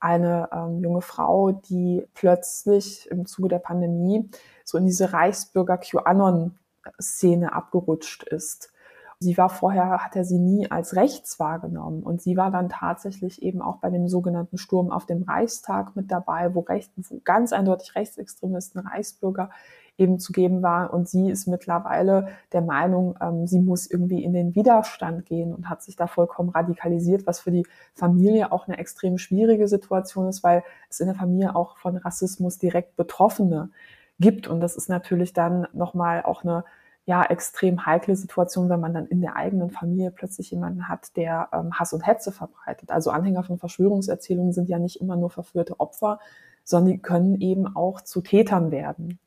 eine 0.00 0.48
ähm, 0.52 0.80
junge 0.80 1.00
Frau, 1.00 1.52
die 1.52 2.04
plötzlich 2.14 3.08
im 3.10 3.26
Zuge 3.26 3.48
der 3.48 3.58
Pandemie 3.58 4.28
so 4.64 4.78
in 4.78 4.86
diese 4.86 5.12
Reichsbürger 5.12 5.78
QAnon-Szene 5.78 7.52
abgerutscht 7.52 8.24
ist. 8.24 8.72
Sie 9.18 9.38
war 9.38 9.48
vorher, 9.48 10.04
hat 10.04 10.14
er 10.14 10.26
sie 10.26 10.38
nie 10.38 10.70
als 10.70 10.94
rechts 10.94 11.40
wahrgenommen. 11.40 12.02
Und 12.02 12.20
sie 12.20 12.36
war 12.36 12.50
dann 12.50 12.68
tatsächlich 12.68 13.40
eben 13.40 13.62
auch 13.62 13.78
bei 13.78 13.88
dem 13.88 14.08
sogenannten 14.08 14.58
Sturm 14.58 14.90
auf 14.90 15.06
dem 15.06 15.22
Reichstag 15.22 15.96
mit 15.96 16.10
dabei, 16.10 16.54
wo, 16.54 16.60
recht, 16.60 16.92
wo 16.96 17.20
ganz 17.24 17.54
eindeutig 17.54 17.94
Rechtsextremisten, 17.94 18.86
Reichsbürger 18.86 19.50
eben 19.98 20.18
zu 20.18 20.32
geben 20.32 20.62
war. 20.62 20.92
Und 20.92 21.08
sie 21.08 21.30
ist 21.30 21.46
mittlerweile 21.46 22.28
der 22.52 22.62
Meinung, 22.62 23.16
ähm, 23.20 23.46
sie 23.46 23.60
muss 23.60 23.86
irgendwie 23.86 24.22
in 24.22 24.32
den 24.32 24.54
Widerstand 24.54 25.26
gehen 25.26 25.54
und 25.54 25.68
hat 25.68 25.82
sich 25.82 25.96
da 25.96 26.06
vollkommen 26.06 26.50
radikalisiert, 26.50 27.26
was 27.26 27.40
für 27.40 27.50
die 27.50 27.66
Familie 27.94 28.52
auch 28.52 28.68
eine 28.68 28.78
extrem 28.78 29.18
schwierige 29.18 29.68
Situation 29.68 30.28
ist, 30.28 30.42
weil 30.42 30.62
es 30.90 31.00
in 31.00 31.06
der 31.06 31.16
Familie 31.16 31.54
auch 31.56 31.78
von 31.78 31.96
Rassismus 31.96 32.58
direkt 32.58 32.96
Betroffene 32.96 33.70
gibt. 34.18 34.48
Und 34.48 34.60
das 34.60 34.76
ist 34.76 34.88
natürlich 34.88 35.32
dann 35.32 35.66
nochmal 35.72 36.22
auch 36.22 36.44
eine 36.44 36.64
ja 37.06 37.24
extrem 37.24 37.86
heikle 37.86 38.16
Situation, 38.16 38.68
wenn 38.68 38.80
man 38.80 38.92
dann 38.92 39.06
in 39.06 39.20
der 39.20 39.36
eigenen 39.36 39.70
Familie 39.70 40.10
plötzlich 40.10 40.50
jemanden 40.50 40.88
hat, 40.88 41.16
der 41.16 41.48
ähm, 41.52 41.72
Hass 41.78 41.92
und 41.92 42.04
Hetze 42.04 42.32
verbreitet. 42.32 42.90
Also 42.90 43.10
Anhänger 43.10 43.44
von 43.44 43.58
Verschwörungserzählungen 43.58 44.52
sind 44.52 44.68
ja 44.68 44.78
nicht 44.80 45.00
immer 45.00 45.16
nur 45.16 45.30
verführte 45.30 45.78
Opfer, 45.78 46.18
sondern 46.64 46.94
die 46.94 46.98
können 46.98 47.40
eben 47.40 47.76
auch 47.76 48.00
zu 48.00 48.22
Tätern 48.22 48.72
werden. 48.72 49.20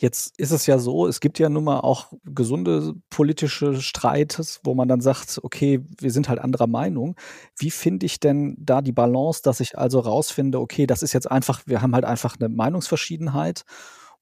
Jetzt 0.00 0.38
ist 0.38 0.50
es 0.50 0.64
ja 0.64 0.78
so, 0.78 1.06
es 1.06 1.20
gibt 1.20 1.38
ja 1.38 1.50
nun 1.50 1.64
mal 1.64 1.80
auch 1.80 2.10
gesunde 2.24 2.94
politische 3.10 3.82
Streites, 3.82 4.58
wo 4.64 4.74
man 4.74 4.88
dann 4.88 5.02
sagt, 5.02 5.40
okay, 5.42 5.84
wir 6.00 6.10
sind 6.10 6.30
halt 6.30 6.38
anderer 6.38 6.66
Meinung. 6.66 7.16
Wie 7.58 7.70
finde 7.70 8.06
ich 8.06 8.18
denn 8.18 8.56
da 8.58 8.80
die 8.80 8.92
Balance, 8.92 9.42
dass 9.44 9.60
ich 9.60 9.76
also 9.76 10.00
rausfinde, 10.00 10.58
okay, 10.58 10.86
das 10.86 11.02
ist 11.02 11.12
jetzt 11.12 11.30
einfach, 11.30 11.60
wir 11.66 11.82
haben 11.82 11.94
halt 11.94 12.06
einfach 12.06 12.36
eine 12.40 12.48
Meinungsverschiedenheit 12.48 13.64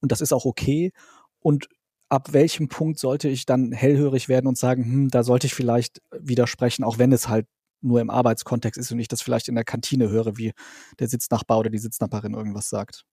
und 0.00 0.10
das 0.10 0.20
ist 0.20 0.32
auch 0.32 0.46
okay. 0.46 0.90
Und 1.38 1.68
ab 2.08 2.32
welchem 2.32 2.66
Punkt 2.66 2.98
sollte 2.98 3.28
ich 3.28 3.46
dann 3.46 3.70
hellhörig 3.70 4.28
werden 4.28 4.48
und 4.48 4.58
sagen, 4.58 4.82
hm, 4.82 5.08
da 5.10 5.22
sollte 5.22 5.46
ich 5.46 5.54
vielleicht 5.54 6.02
widersprechen, 6.10 6.82
auch 6.82 6.98
wenn 6.98 7.12
es 7.12 7.28
halt 7.28 7.46
nur 7.82 8.00
im 8.00 8.10
Arbeitskontext 8.10 8.80
ist 8.80 8.90
und 8.90 8.98
ich 8.98 9.06
das 9.06 9.22
vielleicht 9.22 9.46
in 9.46 9.54
der 9.54 9.62
Kantine 9.64 10.08
höre, 10.08 10.36
wie 10.36 10.54
der 10.98 11.06
Sitznachbar 11.08 11.60
oder 11.60 11.70
die 11.70 11.78
Sitznachbarin 11.78 12.34
irgendwas 12.34 12.68
sagt. 12.68 13.04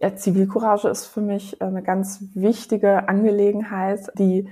Ja, 0.00 0.14
Zivilcourage 0.14 0.88
ist 0.88 1.06
für 1.06 1.20
mich 1.20 1.60
eine 1.60 1.82
ganz 1.82 2.22
wichtige 2.34 3.08
Angelegenheit, 3.08 4.12
die 4.16 4.48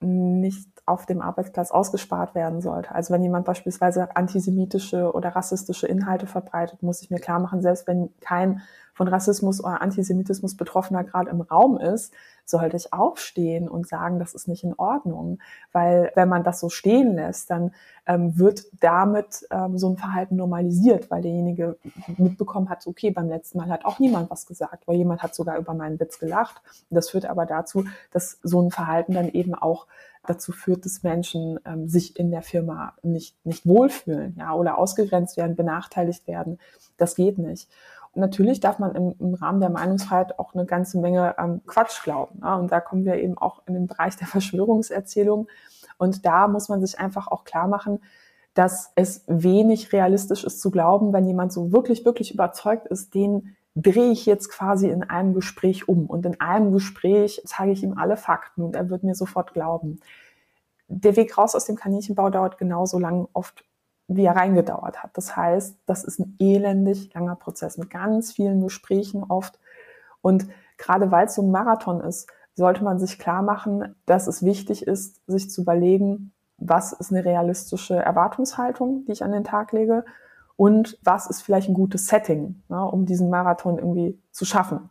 nicht 0.00 0.68
auf 0.86 1.06
dem 1.06 1.20
Arbeitsplatz 1.20 1.70
ausgespart 1.70 2.34
werden 2.34 2.60
sollte. 2.60 2.92
Also 2.92 3.14
wenn 3.14 3.22
jemand 3.22 3.44
beispielsweise 3.44 4.16
antisemitische 4.16 5.12
oder 5.12 5.28
rassistische 5.30 5.86
Inhalte 5.86 6.26
verbreitet, 6.26 6.82
muss 6.82 7.02
ich 7.02 7.10
mir 7.10 7.20
klar 7.20 7.38
machen, 7.38 7.62
selbst 7.62 7.86
wenn 7.86 8.10
kein 8.20 8.62
von 8.94 9.06
Rassismus 9.06 9.62
oder 9.62 9.80
Antisemitismus 9.80 10.56
Betroffener 10.56 11.04
gerade 11.04 11.30
im 11.30 11.42
Raum 11.42 11.78
ist, 11.78 12.12
sollte 12.50 12.76
ich 12.76 12.92
aufstehen 12.92 13.68
und 13.68 13.88
sagen, 13.88 14.18
das 14.18 14.34
ist 14.34 14.48
nicht 14.48 14.64
in 14.64 14.74
Ordnung. 14.74 15.38
Weil 15.72 16.12
wenn 16.14 16.28
man 16.28 16.44
das 16.44 16.60
so 16.60 16.68
stehen 16.68 17.14
lässt, 17.14 17.50
dann 17.50 17.72
ähm, 18.06 18.38
wird 18.38 18.64
damit 18.80 19.46
ähm, 19.50 19.78
so 19.78 19.90
ein 19.90 19.96
Verhalten 19.96 20.36
normalisiert, 20.36 21.10
weil 21.10 21.22
derjenige 21.22 21.78
mitbekommen 22.16 22.68
hat, 22.68 22.86
okay, 22.86 23.10
beim 23.10 23.28
letzten 23.28 23.58
Mal 23.58 23.68
hat 23.68 23.84
auch 23.84 23.98
niemand 23.98 24.30
was 24.30 24.46
gesagt, 24.46 24.86
weil 24.86 24.96
jemand 24.96 25.22
hat 25.22 25.34
sogar 25.34 25.58
über 25.58 25.74
meinen 25.74 26.00
Witz 26.00 26.18
gelacht. 26.18 26.60
Das 26.90 27.10
führt 27.10 27.26
aber 27.26 27.46
dazu, 27.46 27.84
dass 28.10 28.38
so 28.42 28.60
ein 28.60 28.70
Verhalten 28.70 29.12
dann 29.12 29.28
eben 29.28 29.54
auch 29.54 29.86
dazu 30.26 30.52
führt, 30.52 30.84
dass 30.84 31.02
Menschen 31.02 31.58
ähm, 31.64 31.88
sich 31.88 32.18
in 32.18 32.30
der 32.30 32.42
Firma 32.42 32.94
nicht, 33.02 33.34
nicht 33.44 33.66
wohlfühlen, 33.66 34.36
ja, 34.38 34.54
oder 34.54 34.78
ausgegrenzt 34.78 35.36
werden, 35.36 35.56
benachteiligt 35.56 36.26
werden. 36.26 36.58
Das 36.96 37.14
geht 37.14 37.38
nicht. 37.38 37.68
Natürlich 38.14 38.60
darf 38.60 38.78
man 38.78 38.94
im, 38.94 39.14
im 39.20 39.34
Rahmen 39.34 39.60
der 39.60 39.70
Meinungsfreiheit 39.70 40.38
auch 40.38 40.54
eine 40.54 40.66
ganze 40.66 40.98
Menge 40.98 41.36
ähm, 41.38 41.60
Quatsch 41.66 42.02
glauben. 42.02 42.40
Ja? 42.42 42.56
Und 42.56 42.72
da 42.72 42.80
kommen 42.80 43.04
wir 43.04 43.16
eben 43.16 43.38
auch 43.38 43.62
in 43.66 43.74
den 43.74 43.86
Bereich 43.86 44.16
der 44.16 44.26
Verschwörungserzählung. 44.26 45.48
Und 45.98 46.24
da 46.26 46.48
muss 46.48 46.68
man 46.68 46.80
sich 46.80 46.98
einfach 46.98 47.28
auch 47.28 47.44
klar 47.44 47.68
machen, 47.68 48.00
dass 48.54 48.90
es 48.96 49.24
wenig 49.28 49.92
realistisch 49.92 50.44
ist 50.44 50.60
zu 50.60 50.70
glauben, 50.70 51.12
wenn 51.12 51.26
jemand 51.26 51.52
so 51.52 51.72
wirklich, 51.72 52.04
wirklich 52.04 52.34
überzeugt 52.34 52.88
ist, 52.88 53.14
den 53.14 53.56
drehe 53.76 54.10
ich 54.10 54.26
jetzt 54.26 54.50
quasi 54.50 54.88
in 54.88 55.04
einem 55.04 55.34
Gespräch 55.34 55.88
um. 55.88 56.06
Und 56.06 56.26
in 56.26 56.40
einem 56.40 56.72
Gespräch 56.72 57.40
zeige 57.46 57.72
ich 57.72 57.82
ihm 57.84 57.96
alle 57.96 58.16
Fakten 58.16 58.62
und 58.62 58.74
er 58.74 58.90
wird 58.90 59.04
mir 59.04 59.14
sofort 59.14 59.54
glauben. 59.54 60.00
Der 60.88 61.14
Weg 61.14 61.38
raus 61.38 61.54
aus 61.54 61.66
dem 61.66 61.76
Kaninchenbau 61.76 62.30
dauert 62.30 62.58
genauso 62.58 62.98
lang 62.98 63.28
oft 63.32 63.64
wie 64.16 64.24
er 64.24 64.34
reingedauert 64.34 65.02
hat. 65.02 65.10
Das 65.14 65.36
heißt, 65.36 65.78
das 65.86 66.02
ist 66.02 66.18
ein 66.18 66.34
elendig 66.40 67.14
langer 67.14 67.36
Prozess 67.36 67.78
mit 67.78 67.90
ganz 67.90 68.32
vielen 68.32 68.60
Gesprächen 68.60 69.22
oft. 69.22 69.58
Und 70.20 70.48
gerade 70.78 71.12
weil 71.12 71.26
es 71.26 71.36
so 71.36 71.42
ein 71.42 71.52
Marathon 71.52 72.00
ist, 72.00 72.28
sollte 72.56 72.82
man 72.82 72.98
sich 72.98 73.18
klar 73.18 73.42
machen, 73.42 73.94
dass 74.06 74.26
es 74.26 74.42
wichtig 74.42 74.86
ist, 74.86 75.20
sich 75.28 75.50
zu 75.50 75.62
überlegen, 75.62 76.32
was 76.58 76.92
ist 76.92 77.12
eine 77.12 77.24
realistische 77.24 77.96
Erwartungshaltung, 77.96 79.04
die 79.04 79.12
ich 79.12 79.22
an 79.22 79.32
den 79.32 79.44
Tag 79.44 79.72
lege 79.72 80.04
und 80.56 80.98
was 81.04 81.26
ist 81.30 81.42
vielleicht 81.42 81.68
ein 81.68 81.74
gutes 81.74 82.08
Setting, 82.08 82.62
ne, 82.68 82.84
um 82.84 83.06
diesen 83.06 83.30
Marathon 83.30 83.78
irgendwie 83.78 84.20
zu 84.32 84.44
schaffen. 84.44 84.90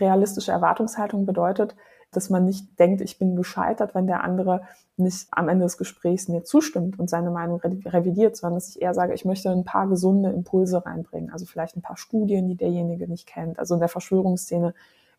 Realistische 0.00 0.52
Erwartungshaltung 0.52 1.26
bedeutet, 1.26 1.76
dass 2.16 2.30
man 2.30 2.44
nicht 2.44 2.78
denkt, 2.78 3.00
ich 3.00 3.18
bin 3.18 3.36
gescheitert, 3.36 3.94
wenn 3.94 4.06
der 4.06 4.24
andere 4.24 4.62
nicht 4.96 5.26
am 5.30 5.48
Ende 5.48 5.64
des 5.64 5.76
Gesprächs 5.76 6.28
mir 6.28 6.44
zustimmt 6.44 6.98
und 6.98 7.10
seine 7.10 7.30
Meinung 7.30 7.60
revidiert, 7.60 8.36
sondern 8.36 8.56
dass 8.58 8.68
ich 8.68 8.82
eher 8.82 8.94
sage, 8.94 9.14
ich 9.14 9.24
möchte 9.24 9.50
ein 9.50 9.64
paar 9.64 9.88
gesunde 9.88 10.30
Impulse 10.30 10.84
reinbringen. 10.84 11.30
Also 11.30 11.46
vielleicht 11.46 11.76
ein 11.76 11.82
paar 11.82 11.96
Studien, 11.96 12.48
die 12.48 12.56
derjenige 12.56 13.08
nicht 13.08 13.26
kennt. 13.26 13.58
Also 13.58 13.74
in 13.74 13.80
der 13.80 13.88
Verschwörungsszene 13.88 14.74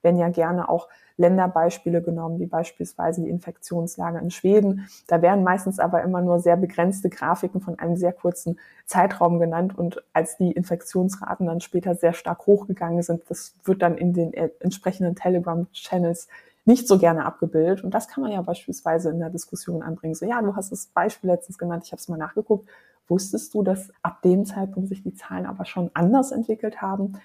werden 0.06 0.18
ja 0.18 0.30
gerne 0.30 0.70
auch 0.70 0.88
Länderbeispiele 1.18 2.02
genommen, 2.02 2.40
wie 2.40 2.46
beispielsweise 2.46 3.22
die 3.22 3.30
Infektionslage 3.30 4.20
in 4.20 4.32
Schweden. 4.32 4.88
Da 5.08 5.22
werden 5.22 5.44
meistens 5.44 5.80
aber 5.80 6.04
immer 6.04 6.22
nur 6.22 6.40
sehr 6.40 6.58
begrenzte 6.58 7.10
Grafiken 7.10 7.62
von 7.62 7.80
einem 7.80 7.96
sehr 7.96 8.14
kurzen 8.14 8.60
Zeitraum 8.86 9.40
genannt. 9.40 9.78
Und 9.78 10.04
als 10.14 10.38
die 10.38 10.52
Infektionsraten 10.52 11.48
dann 11.48 11.62
später 11.62 11.96
sehr 11.96 12.14
stark 12.14 12.46
hochgegangen 12.46 13.02
sind, 13.02 13.24
das 13.30 13.56
wird 13.64 13.82
dann 13.82 13.98
in 13.98 14.14
den 14.14 14.34
äh, 14.34 14.50
entsprechenden 14.60 15.16
Telegram-Channels 15.16 16.28
nicht 16.66 16.88
so 16.88 16.98
gerne 16.98 17.26
abgebildet. 17.26 17.84
Und 17.84 17.94
das 17.94 18.08
kann 18.08 18.24
man 18.24 18.32
ja 18.32 18.42
beispielsweise 18.42 19.10
in 19.10 19.20
der 19.20 19.30
Diskussion 19.30 19.82
anbringen. 19.84 20.16
So, 20.16 20.26
ja, 20.26 20.42
du 20.42 20.56
hast 20.56 20.72
das 20.72 20.88
Beispiel 20.88 21.30
letztens 21.30 21.58
genannt, 21.58 21.84
ich 21.86 21.92
habe 21.92 22.00
es 22.00 22.10
mal 22.10 22.18
nachgeguckt. 22.18 22.68
Wusstest 23.08 23.54
du, 23.54 23.62
dass 23.62 23.92
ab 24.02 24.22
dem 24.24 24.46
Zeitpunkt 24.46 24.90
sich 24.90 25.04
die 25.04 25.14
Zahlen 25.14 25.46
aber 25.46 25.66
schon 25.66 25.92
anders 25.94 26.32
entwickelt 26.32 26.82
haben? 26.82 27.20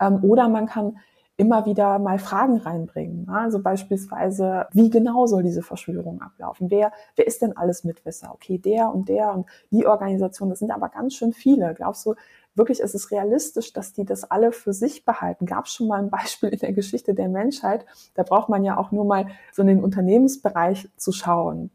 Ähm, 0.00 0.24
oder 0.24 0.48
man 0.48 0.66
kann 0.66 0.98
immer 1.36 1.64
wieder 1.64 1.98
mal 1.98 2.18
Fragen 2.18 2.58
reinbringen. 2.58 3.28
Also 3.30 3.62
beispielsweise, 3.62 4.66
wie 4.72 4.90
genau 4.90 5.26
soll 5.26 5.42
diese 5.42 5.62
Verschwörung 5.62 6.20
ablaufen? 6.20 6.70
Wer, 6.70 6.92
wer 7.16 7.26
ist 7.26 7.40
denn 7.40 7.56
alles 7.56 7.82
Mitwisser? 7.82 8.32
Okay, 8.34 8.58
der 8.58 8.92
und 8.92 9.08
der 9.08 9.32
und 9.32 9.46
die 9.70 9.86
Organisation, 9.86 10.50
das 10.50 10.58
sind 10.58 10.70
aber 10.70 10.90
ganz 10.90 11.14
schön 11.14 11.32
viele. 11.32 11.72
Glaubst 11.74 12.04
du, 12.04 12.14
wirklich 12.54 12.80
ist 12.80 12.94
es 12.94 13.10
realistisch, 13.10 13.72
dass 13.72 13.92
die 13.92 14.04
das 14.04 14.30
alle 14.30 14.52
für 14.52 14.72
sich 14.72 15.04
behalten. 15.04 15.46
Gab 15.46 15.66
es 15.66 15.72
schon 15.72 15.88
mal 15.88 15.98
ein 15.98 16.10
Beispiel 16.10 16.50
in 16.50 16.58
der 16.58 16.72
Geschichte 16.72 17.14
der 17.14 17.28
Menschheit? 17.28 17.86
Da 18.14 18.22
braucht 18.22 18.48
man 18.48 18.64
ja 18.64 18.76
auch 18.76 18.92
nur 18.92 19.04
mal 19.04 19.28
so 19.52 19.62
in 19.62 19.68
den 19.68 19.82
Unternehmensbereich 19.82 20.88
zu 20.96 21.12
schauen. 21.12 21.70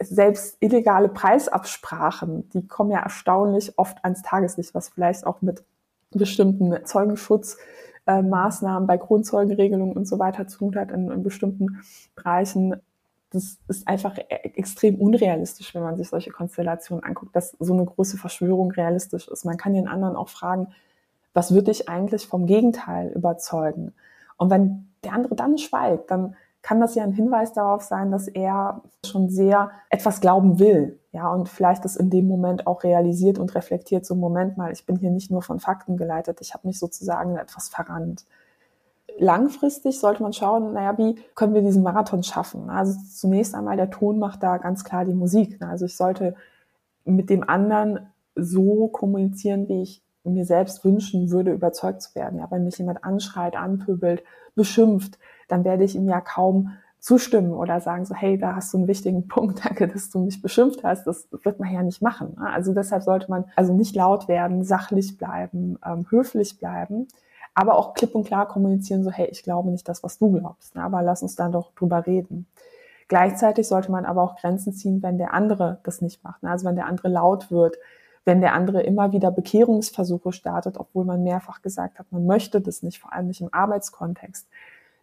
Selbst 0.00 0.56
illegale 0.60 1.08
Preisabsprachen, 1.08 2.48
die 2.50 2.66
kommen 2.66 2.90
ja 2.90 3.00
erstaunlich 3.00 3.78
oft 3.78 4.04
ans 4.04 4.22
Tageslicht, 4.22 4.74
was 4.74 4.88
vielleicht 4.88 5.26
auch 5.26 5.42
mit 5.42 5.62
bestimmten 6.10 6.84
Zeugenschutzmaßnahmen 6.84 8.86
bei 8.86 8.96
Grundzeugenregelungen 8.96 9.96
und 9.96 10.06
so 10.06 10.18
weiter 10.18 10.48
zu 10.48 10.58
tun 10.58 10.76
hat 10.76 10.90
in, 10.90 11.10
in 11.10 11.22
bestimmten 11.22 11.82
Bereichen 12.16 12.80
das 13.32 13.58
ist 13.68 13.88
einfach 13.88 14.16
e-, 14.18 14.50
extrem 14.54 14.96
unrealistisch, 14.96 15.74
wenn 15.74 15.82
man 15.82 15.96
sich 15.96 16.08
solche 16.08 16.30
Konstellationen 16.30 17.02
anguckt, 17.02 17.34
dass 17.34 17.56
so 17.58 17.72
eine 17.72 17.84
große 17.84 18.16
Verschwörung 18.18 18.70
realistisch 18.72 19.28
ist. 19.28 19.44
Man 19.44 19.56
kann 19.56 19.74
den 19.74 19.88
anderen 19.88 20.16
auch 20.16 20.28
fragen, 20.28 20.68
was 21.34 21.52
würde 21.52 21.70
dich 21.70 21.88
eigentlich 21.88 22.26
vom 22.26 22.46
Gegenteil 22.46 23.10
überzeugen? 23.12 23.94
Und 24.36 24.50
wenn 24.50 24.88
der 25.02 25.14
andere 25.14 25.34
dann 25.34 25.58
schweigt, 25.58 26.10
dann 26.10 26.36
kann 26.60 26.80
das 26.80 26.94
ja 26.94 27.02
ein 27.02 27.12
Hinweis 27.12 27.52
darauf 27.52 27.82
sein, 27.82 28.10
dass 28.12 28.28
er 28.28 28.82
schon 29.04 29.28
sehr 29.28 29.70
etwas 29.90 30.20
glauben 30.20 30.58
will. 30.58 31.00
Ja, 31.10 31.30
und 31.32 31.48
vielleicht 31.48 31.84
das 31.84 31.96
in 31.96 32.08
dem 32.08 32.28
Moment 32.28 32.66
auch 32.66 32.84
realisiert 32.84 33.38
und 33.38 33.54
reflektiert, 33.54 34.06
so 34.06 34.14
Moment 34.14 34.56
mal, 34.56 34.72
ich 34.72 34.86
bin 34.86 34.96
hier 34.96 35.10
nicht 35.10 35.30
nur 35.30 35.42
von 35.42 35.58
Fakten 35.58 35.96
geleitet, 35.96 36.40
ich 36.40 36.54
habe 36.54 36.68
mich 36.68 36.78
sozusagen 36.78 37.36
etwas 37.36 37.68
verrannt. 37.68 38.24
Langfristig 39.18 39.98
sollte 39.98 40.22
man 40.22 40.32
schauen, 40.32 40.72
naja, 40.72 40.96
wie 40.98 41.16
können 41.34 41.54
wir 41.54 41.62
diesen 41.62 41.82
Marathon 41.82 42.22
schaffen? 42.22 42.70
Also 42.70 42.98
zunächst 43.10 43.54
einmal 43.54 43.76
der 43.76 43.90
Ton 43.90 44.18
macht 44.18 44.42
da 44.42 44.58
ganz 44.58 44.84
klar 44.84 45.04
die 45.04 45.14
Musik. 45.14 45.60
Also 45.62 45.86
ich 45.86 45.96
sollte 45.96 46.34
mit 47.04 47.30
dem 47.30 47.48
anderen 47.48 48.06
so 48.34 48.88
kommunizieren, 48.88 49.68
wie 49.68 49.82
ich 49.82 50.02
mir 50.24 50.44
selbst 50.44 50.84
wünschen 50.84 51.30
würde, 51.30 51.52
überzeugt 51.52 52.02
zu 52.02 52.14
werden. 52.14 52.38
Ja, 52.38 52.50
wenn 52.50 52.64
mich 52.64 52.78
jemand 52.78 53.04
anschreit, 53.04 53.56
anpöbelt, 53.56 54.22
beschimpft, 54.54 55.18
dann 55.48 55.64
werde 55.64 55.84
ich 55.84 55.96
ihm 55.96 56.08
ja 56.08 56.20
kaum 56.20 56.72
zustimmen 57.02 57.52
oder 57.52 57.80
sagen 57.80 58.04
so, 58.04 58.14
hey, 58.14 58.38
da 58.38 58.54
hast 58.54 58.72
du 58.72 58.78
einen 58.78 58.86
wichtigen 58.86 59.26
Punkt, 59.28 59.64
danke, 59.64 59.88
dass 59.88 60.10
du 60.10 60.20
mich 60.20 60.40
beschimpft 60.40 60.84
hast. 60.84 61.06
Das 61.06 61.28
wird 61.42 61.58
man 61.58 61.72
ja 61.72 61.82
nicht 61.82 62.00
machen. 62.00 62.38
Also 62.38 62.72
deshalb 62.72 63.02
sollte 63.02 63.28
man 63.30 63.44
also 63.56 63.74
nicht 63.74 63.96
laut 63.96 64.28
werden, 64.28 64.62
sachlich 64.62 65.18
bleiben, 65.18 65.78
ähm, 65.84 66.06
höflich 66.10 66.58
bleiben, 66.58 67.08
aber 67.54 67.76
auch 67.76 67.94
klipp 67.94 68.14
und 68.14 68.26
klar 68.26 68.48
kommunizieren, 68.48 69.04
so, 69.04 69.10
hey, 69.10 69.28
ich 69.30 69.42
glaube 69.42 69.70
nicht 69.70 69.88
das, 69.88 70.02
was 70.02 70.18
du 70.18 70.32
glaubst, 70.32 70.74
ne? 70.74 70.82
aber 70.82 71.02
lass 71.02 71.22
uns 71.22 71.34
dann 71.34 71.52
doch 71.52 71.72
drüber 71.74 72.06
reden. 72.06 72.46
Gleichzeitig 73.08 73.68
sollte 73.68 73.90
man 73.90 74.06
aber 74.06 74.22
auch 74.22 74.36
Grenzen 74.36 74.72
ziehen, 74.72 75.02
wenn 75.02 75.18
der 75.18 75.34
andere 75.34 75.78
das 75.82 76.00
nicht 76.00 76.24
macht. 76.24 76.42
Ne? 76.42 76.50
Also 76.50 76.66
wenn 76.66 76.76
der 76.76 76.86
andere 76.86 77.08
laut 77.08 77.50
wird, 77.50 77.76
wenn 78.24 78.40
der 78.40 78.54
andere 78.54 78.82
immer 78.82 79.12
wieder 79.12 79.30
Bekehrungsversuche 79.30 80.32
startet, 80.32 80.78
obwohl 80.78 81.04
man 81.04 81.22
mehrfach 81.22 81.60
gesagt 81.60 81.98
hat, 81.98 82.06
man 82.10 82.24
möchte 82.24 82.60
das 82.60 82.82
nicht, 82.82 83.00
vor 83.00 83.12
allem 83.12 83.26
nicht 83.26 83.40
im 83.40 83.52
Arbeitskontext, 83.52 84.48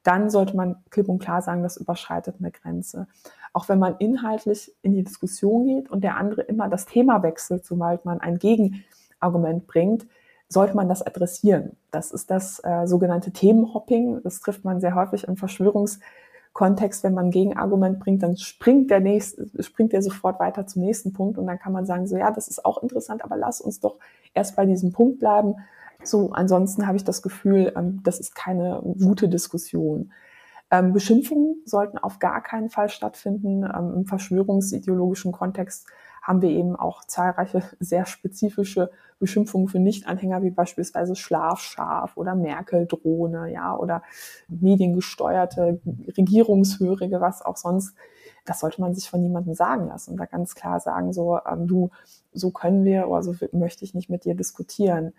dann 0.03 0.29
sollte 0.29 0.55
man 0.55 0.77
klipp 0.89 1.09
und 1.09 1.19
klar 1.19 1.41
sagen, 1.41 1.61
das 1.61 1.77
überschreitet 1.77 2.37
eine 2.39 2.51
Grenze. 2.51 3.07
Auch 3.51 3.67
wenn 3.67 3.79
man 3.79 3.97
inhaltlich 3.97 4.73
in 4.81 4.93
die 4.93 5.03
Diskussion 5.03 5.65
geht 5.65 5.91
und 5.91 6.03
der 6.03 6.15
andere 6.15 6.41
immer 6.43 6.69
das 6.69 6.85
Thema 6.85 7.21
wechselt, 7.21 7.65
sobald 7.65 8.05
man 8.05 8.21
ein 8.21 8.39
Gegenargument 8.39 9.67
bringt, 9.67 10.07
sollte 10.49 10.75
man 10.75 10.89
das 10.89 11.01
adressieren. 11.01 11.77
Das 11.91 12.11
ist 12.11 12.29
das 12.29 12.59
äh, 12.63 12.87
sogenannte 12.87 13.31
Themenhopping. 13.31 14.21
Das 14.23 14.41
trifft 14.41 14.65
man 14.65 14.81
sehr 14.81 14.95
häufig 14.95 15.25
im 15.25 15.37
Verschwörungskontext. 15.37 17.03
Wenn 17.03 17.13
man 17.13 17.27
ein 17.27 17.31
Gegenargument 17.31 17.99
bringt, 17.99 18.23
dann 18.23 18.35
springt 18.35 18.89
der 18.89 18.99
nächste, 18.99 19.47
springt 19.63 19.93
der 19.93 20.01
sofort 20.01 20.39
weiter 20.39 20.67
zum 20.67 20.81
nächsten 20.81 21.13
Punkt 21.13 21.37
und 21.37 21.47
dann 21.47 21.59
kann 21.59 21.71
man 21.71 21.85
sagen, 21.85 22.07
so 22.07 22.17
ja, 22.17 22.31
das 22.31 22.47
ist 22.47 22.65
auch 22.65 22.81
interessant, 22.81 23.23
aber 23.23 23.37
lass 23.37 23.61
uns 23.61 23.79
doch 23.79 23.97
erst 24.33 24.55
bei 24.55 24.65
diesem 24.65 24.91
Punkt 24.91 25.19
bleiben 25.19 25.55
so, 26.03 26.31
ansonsten 26.31 26.87
habe 26.87 26.97
ich 26.97 27.03
das 27.03 27.21
Gefühl, 27.21 27.73
ähm, 27.75 28.01
das 28.03 28.19
ist 28.19 28.35
keine 28.35 28.81
gute 28.99 29.27
Diskussion. 29.27 30.11
Ähm, 30.71 30.93
Beschimpfungen 30.93 31.61
sollten 31.65 31.97
auf 31.97 32.19
gar 32.19 32.41
keinen 32.41 32.69
Fall 32.69 32.89
stattfinden. 32.89 33.63
Ähm, 33.63 33.93
Im 33.95 34.05
verschwörungsideologischen 34.05 35.31
Kontext 35.31 35.87
haben 36.21 36.41
wir 36.41 36.49
eben 36.49 36.75
auch 36.75 37.03
zahlreiche 37.05 37.63
sehr 37.79 38.05
spezifische 38.05 38.91
Beschimpfungen 39.19 39.67
für 39.67 39.79
Nichtanhänger, 39.79 40.41
wie 40.43 40.49
beispielsweise 40.49 41.15
Schlafschaf 41.15 42.15
oder 42.15 42.35
Merkel-Drohne, 42.35 43.51
ja, 43.51 43.75
oder 43.75 44.01
mediengesteuerte 44.47 45.81
Regierungshörige, 46.17 47.19
was 47.19 47.41
auch 47.41 47.57
sonst. 47.57 47.95
Das 48.45 48.61
sollte 48.61 48.81
man 48.81 48.95
sich 48.95 49.09
von 49.09 49.21
niemandem 49.21 49.53
sagen 49.53 49.87
lassen 49.87 50.11
und 50.11 50.17
da 50.17 50.25
ganz 50.25 50.55
klar 50.55 50.79
sagen, 50.79 51.13
so, 51.13 51.39
ähm, 51.45 51.67
du, 51.67 51.89
so 52.33 52.51
können 52.51 52.85
wir 52.85 53.07
oder 53.09 53.21
so 53.21 53.35
möchte 53.51 53.83
ich 53.83 53.93
nicht 53.93 54.09
mit 54.09 54.23
dir 54.25 54.35
diskutieren. 54.35 55.13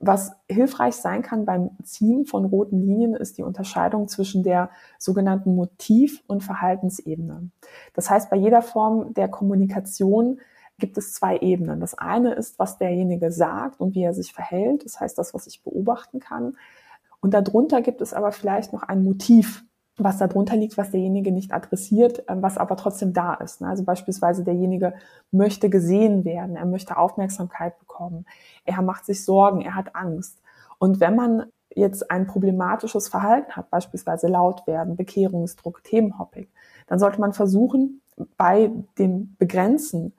Was 0.00 0.32
hilfreich 0.48 0.94
sein 0.94 1.22
kann 1.22 1.44
beim 1.44 1.70
Ziehen 1.82 2.24
von 2.24 2.44
roten 2.44 2.78
Linien, 2.86 3.14
ist 3.14 3.36
die 3.36 3.42
Unterscheidung 3.42 4.06
zwischen 4.06 4.44
der 4.44 4.70
sogenannten 4.98 5.56
Motiv- 5.56 6.22
und 6.28 6.44
Verhaltensebene. 6.44 7.50
Das 7.94 8.08
heißt, 8.08 8.30
bei 8.30 8.36
jeder 8.36 8.62
Form 8.62 9.12
der 9.14 9.28
Kommunikation 9.28 10.40
gibt 10.78 10.96
es 10.96 11.14
zwei 11.14 11.38
Ebenen. 11.38 11.80
Das 11.80 11.94
eine 11.94 12.34
ist, 12.34 12.60
was 12.60 12.78
derjenige 12.78 13.32
sagt 13.32 13.80
und 13.80 13.96
wie 13.96 14.04
er 14.04 14.14
sich 14.14 14.32
verhält. 14.32 14.84
Das 14.84 15.00
heißt, 15.00 15.18
das, 15.18 15.34
was 15.34 15.48
ich 15.48 15.64
beobachten 15.64 16.20
kann. 16.20 16.56
Und 17.20 17.34
darunter 17.34 17.82
gibt 17.82 18.00
es 18.00 18.14
aber 18.14 18.30
vielleicht 18.30 18.72
noch 18.72 18.84
ein 18.84 19.02
Motiv, 19.02 19.64
was 19.98 20.18
darunter 20.18 20.56
liegt, 20.56 20.78
was 20.78 20.90
derjenige 20.90 21.32
nicht 21.32 21.52
adressiert, 21.52 22.24
ähm, 22.28 22.42
was 22.42 22.58
aber 22.58 22.76
trotzdem 22.76 23.12
da 23.12 23.34
ist. 23.34 23.60
Ne? 23.60 23.68
Also 23.68 23.84
beispielsweise 23.84 24.44
derjenige 24.44 24.94
möchte 25.30 25.68
gesehen 25.68 26.24
werden, 26.24 26.56
er 26.56 26.66
möchte 26.66 26.96
Aufmerksamkeit 26.96 27.78
bekommen, 27.78 28.26
er 28.64 28.82
macht 28.82 29.04
sich 29.04 29.24
Sorgen, 29.24 29.60
er 29.60 29.74
hat 29.74 29.94
Angst. 29.94 30.40
Und 30.78 31.00
wenn 31.00 31.16
man 31.16 31.46
jetzt 31.74 32.10
ein 32.10 32.26
problematisches 32.26 33.08
Verhalten 33.08 33.52
hat, 33.52 33.70
beispielsweise 33.70 34.28
laut 34.28 34.66
werden, 34.66 34.96
Bekehrungsdruck, 34.96 35.84
Themenhopping, 35.84 36.48
dann 36.86 36.98
sollte 36.98 37.20
man 37.20 37.32
versuchen, 37.32 38.00
bei 38.36 38.70
dem 38.98 39.36
Begrenzen 39.38 40.12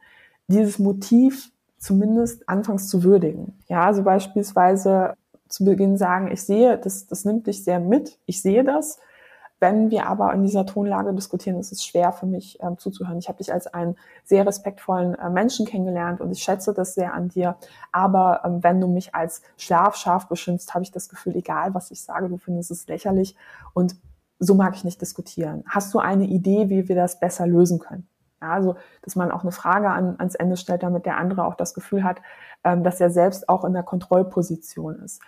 dieses 0.47 0.79
Motiv 0.79 1.51
zumindest 1.77 2.47
anfangs 2.47 2.87
zu 2.87 3.03
würdigen. 3.03 3.57
Ja, 3.67 3.85
also 3.85 4.03
beispielsweise 4.03 5.15
zu 5.47 5.65
Beginn 5.65 5.97
sagen, 5.97 6.29
ich 6.31 6.43
sehe, 6.43 6.77
das, 6.77 7.07
das 7.07 7.25
nimmt 7.25 7.47
dich 7.47 7.63
sehr 7.63 7.79
mit, 7.79 8.19
ich 8.25 8.41
sehe 8.41 8.63
das, 8.63 8.99
wenn 9.59 9.91
wir 9.91 10.07
aber 10.07 10.33
in 10.33 10.43
dieser 10.43 10.65
Tonlage 10.65 11.13
diskutieren, 11.13 11.59
ist 11.59 11.71
es 11.71 11.83
schwer 11.83 12.11
für 12.13 12.25
mich 12.25 12.57
ähm, 12.61 12.77
zuzuhören. 12.77 13.19
Ich 13.19 13.27
habe 13.27 13.39
dich 13.39 13.51
als 13.51 13.67
einen 13.67 13.95
sehr 14.23 14.45
respektvollen 14.45 15.15
äh, 15.15 15.29
Menschen 15.29 15.65
kennengelernt 15.65 16.21
und 16.21 16.31
ich 16.31 16.41
schätze 16.41 16.73
das 16.73 16.93
sehr 16.93 17.13
an 17.13 17.29
dir. 17.29 17.57
Aber 17.91 18.41
ähm, 18.45 18.63
wenn 18.63 18.79
du 18.79 18.87
mich 18.87 19.13
als 19.13 19.41
Schlafschaf 19.57 20.27
beschimpfst, 20.27 20.73
habe 20.73 20.83
ich 20.83 20.91
das 20.91 21.09
Gefühl, 21.09 21.35
egal 21.35 21.73
was 21.73 21.91
ich 21.91 22.01
sage, 22.01 22.29
du 22.29 22.37
findest 22.37 22.71
es 22.71 22.87
lächerlich 22.87 23.35
und 23.73 23.95
so 24.39 24.55
mag 24.55 24.75
ich 24.75 24.85
nicht 24.85 25.01
diskutieren. 25.01 25.63
Hast 25.67 25.93
du 25.93 25.99
eine 25.99 26.25
Idee, 26.25 26.69
wie 26.69 26.87
wir 26.87 26.95
das 26.95 27.19
besser 27.19 27.45
lösen 27.45 27.79
können? 27.79 28.07
Ja, 28.41 28.51
also, 28.51 28.77
dass 29.01 29.17
man 29.17 29.31
auch 29.31 29.41
eine 29.41 29.51
Frage 29.51 29.89
an, 29.89 30.15
ans 30.17 30.35
Ende 30.35 30.55
stellt, 30.55 30.83
damit 30.83 31.05
der 31.05 31.17
andere 31.17 31.43
auch 31.43 31.55
das 31.55 31.73
Gefühl 31.73 32.05
hat, 32.05 32.21
ähm, 32.63 32.85
dass 32.85 33.01
er 33.01 33.09
selbst 33.09 33.49
auch 33.49 33.65
in 33.65 33.73
der 33.73 33.83
Kontrollposition 33.83 35.01
ist 35.01 35.21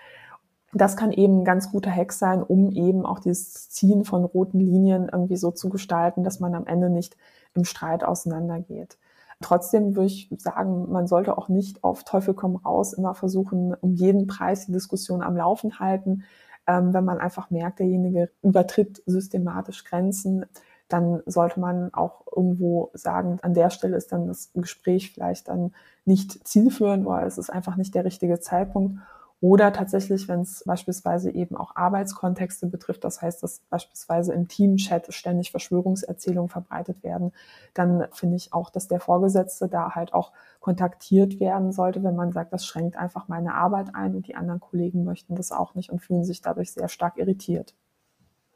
das 0.73 0.95
kann 0.95 1.11
eben 1.11 1.41
ein 1.41 1.45
ganz 1.45 1.71
guter 1.71 1.91
Hack 1.91 2.13
sein, 2.13 2.43
um 2.43 2.71
eben 2.71 3.05
auch 3.05 3.19
dieses 3.19 3.69
Ziehen 3.69 4.05
von 4.05 4.23
roten 4.23 4.59
Linien 4.59 5.09
irgendwie 5.11 5.37
so 5.37 5.51
zu 5.51 5.69
gestalten, 5.69 6.23
dass 6.23 6.39
man 6.39 6.55
am 6.55 6.65
Ende 6.65 6.89
nicht 6.89 7.17
im 7.53 7.65
Streit 7.65 8.03
auseinandergeht. 8.03 8.97
Trotzdem 9.41 9.95
würde 9.95 10.05
ich 10.07 10.29
sagen, 10.37 10.91
man 10.91 11.07
sollte 11.07 11.37
auch 11.37 11.49
nicht 11.49 11.83
auf 11.83 12.03
Teufel 12.03 12.33
komm 12.33 12.57
raus 12.57 12.93
immer 12.93 13.15
versuchen, 13.15 13.73
um 13.73 13.95
jeden 13.95 14.27
Preis 14.27 14.67
die 14.67 14.71
Diskussion 14.71 15.23
am 15.23 15.35
Laufen 15.35 15.79
halten. 15.79 16.23
Ähm, 16.67 16.93
wenn 16.93 17.03
man 17.03 17.19
einfach 17.19 17.49
merkt, 17.49 17.79
derjenige 17.79 18.29
übertritt 18.43 19.01
systematisch 19.07 19.83
Grenzen, 19.83 20.45
dann 20.87 21.23
sollte 21.25 21.59
man 21.59 21.93
auch 21.93 22.25
irgendwo 22.35 22.91
sagen, 22.93 23.39
an 23.41 23.53
der 23.53 23.69
Stelle 23.71 23.97
ist 23.97 24.11
dann 24.11 24.27
das 24.27 24.51
Gespräch 24.53 25.11
vielleicht 25.11 25.47
dann 25.47 25.73
nicht 26.05 26.47
zielführend 26.47 27.07
oder 27.07 27.23
es 27.25 27.37
ist 27.37 27.49
einfach 27.49 27.77
nicht 27.77 27.95
der 27.95 28.05
richtige 28.05 28.39
Zeitpunkt. 28.39 28.99
Oder 29.41 29.73
tatsächlich, 29.73 30.27
wenn 30.27 30.41
es 30.41 30.63
beispielsweise 30.67 31.31
eben 31.31 31.57
auch 31.57 31.75
Arbeitskontexte 31.75 32.67
betrifft, 32.67 33.03
das 33.03 33.23
heißt, 33.23 33.41
dass 33.41 33.61
beispielsweise 33.71 34.33
im 34.33 34.47
Teamchat 34.47 35.11
ständig 35.11 35.49
Verschwörungserzählungen 35.49 36.47
verbreitet 36.47 37.01
werden, 37.01 37.31
dann 37.73 38.05
finde 38.11 38.35
ich 38.35 38.53
auch, 38.53 38.69
dass 38.69 38.87
der 38.87 38.99
Vorgesetzte 38.99 39.67
da 39.67 39.95
halt 39.95 40.13
auch 40.13 40.31
kontaktiert 40.59 41.39
werden 41.39 41.71
sollte, 41.71 42.03
wenn 42.03 42.15
man 42.15 42.31
sagt, 42.31 42.53
das 42.53 42.67
schränkt 42.67 42.95
einfach 42.95 43.27
meine 43.27 43.55
Arbeit 43.55 43.95
ein 43.95 44.15
und 44.15 44.27
die 44.27 44.35
anderen 44.35 44.59
Kollegen 44.59 45.05
möchten 45.05 45.35
das 45.35 45.51
auch 45.51 45.73
nicht 45.73 45.89
und 45.89 46.03
fühlen 46.03 46.23
sich 46.23 46.41
dadurch 46.41 46.71
sehr 46.71 46.87
stark 46.87 47.17
irritiert. 47.17 47.73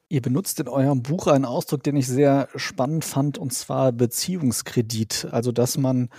Ihr 0.07 0.21
benutzt 0.21 0.59
in 0.59 0.67
eurem 0.67 1.01
Buch 1.01 1.25
einen 1.25 1.45
Ausdruck, 1.45 1.81
den 1.81 1.95
ich 1.95 2.07
sehr 2.07 2.47
spannend 2.55 3.03
fand, 3.05 3.39
und 3.39 3.53
zwar 3.53 3.91
Beziehungskredit. 3.91 5.29
Also, 5.31 5.51
dass 5.51 5.79
man 5.79 6.09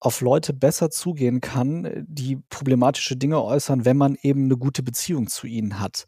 auf 0.00 0.22
Leute 0.22 0.52
besser 0.54 0.90
zugehen 0.90 1.40
kann, 1.40 2.06
die 2.08 2.36
problematische 2.48 3.16
Dinge 3.16 3.42
äußern, 3.42 3.84
wenn 3.84 3.98
man 3.98 4.16
eben 4.22 4.44
eine 4.44 4.56
gute 4.56 4.82
Beziehung 4.82 5.28
zu 5.28 5.46
ihnen 5.46 5.78
hat. 5.78 6.06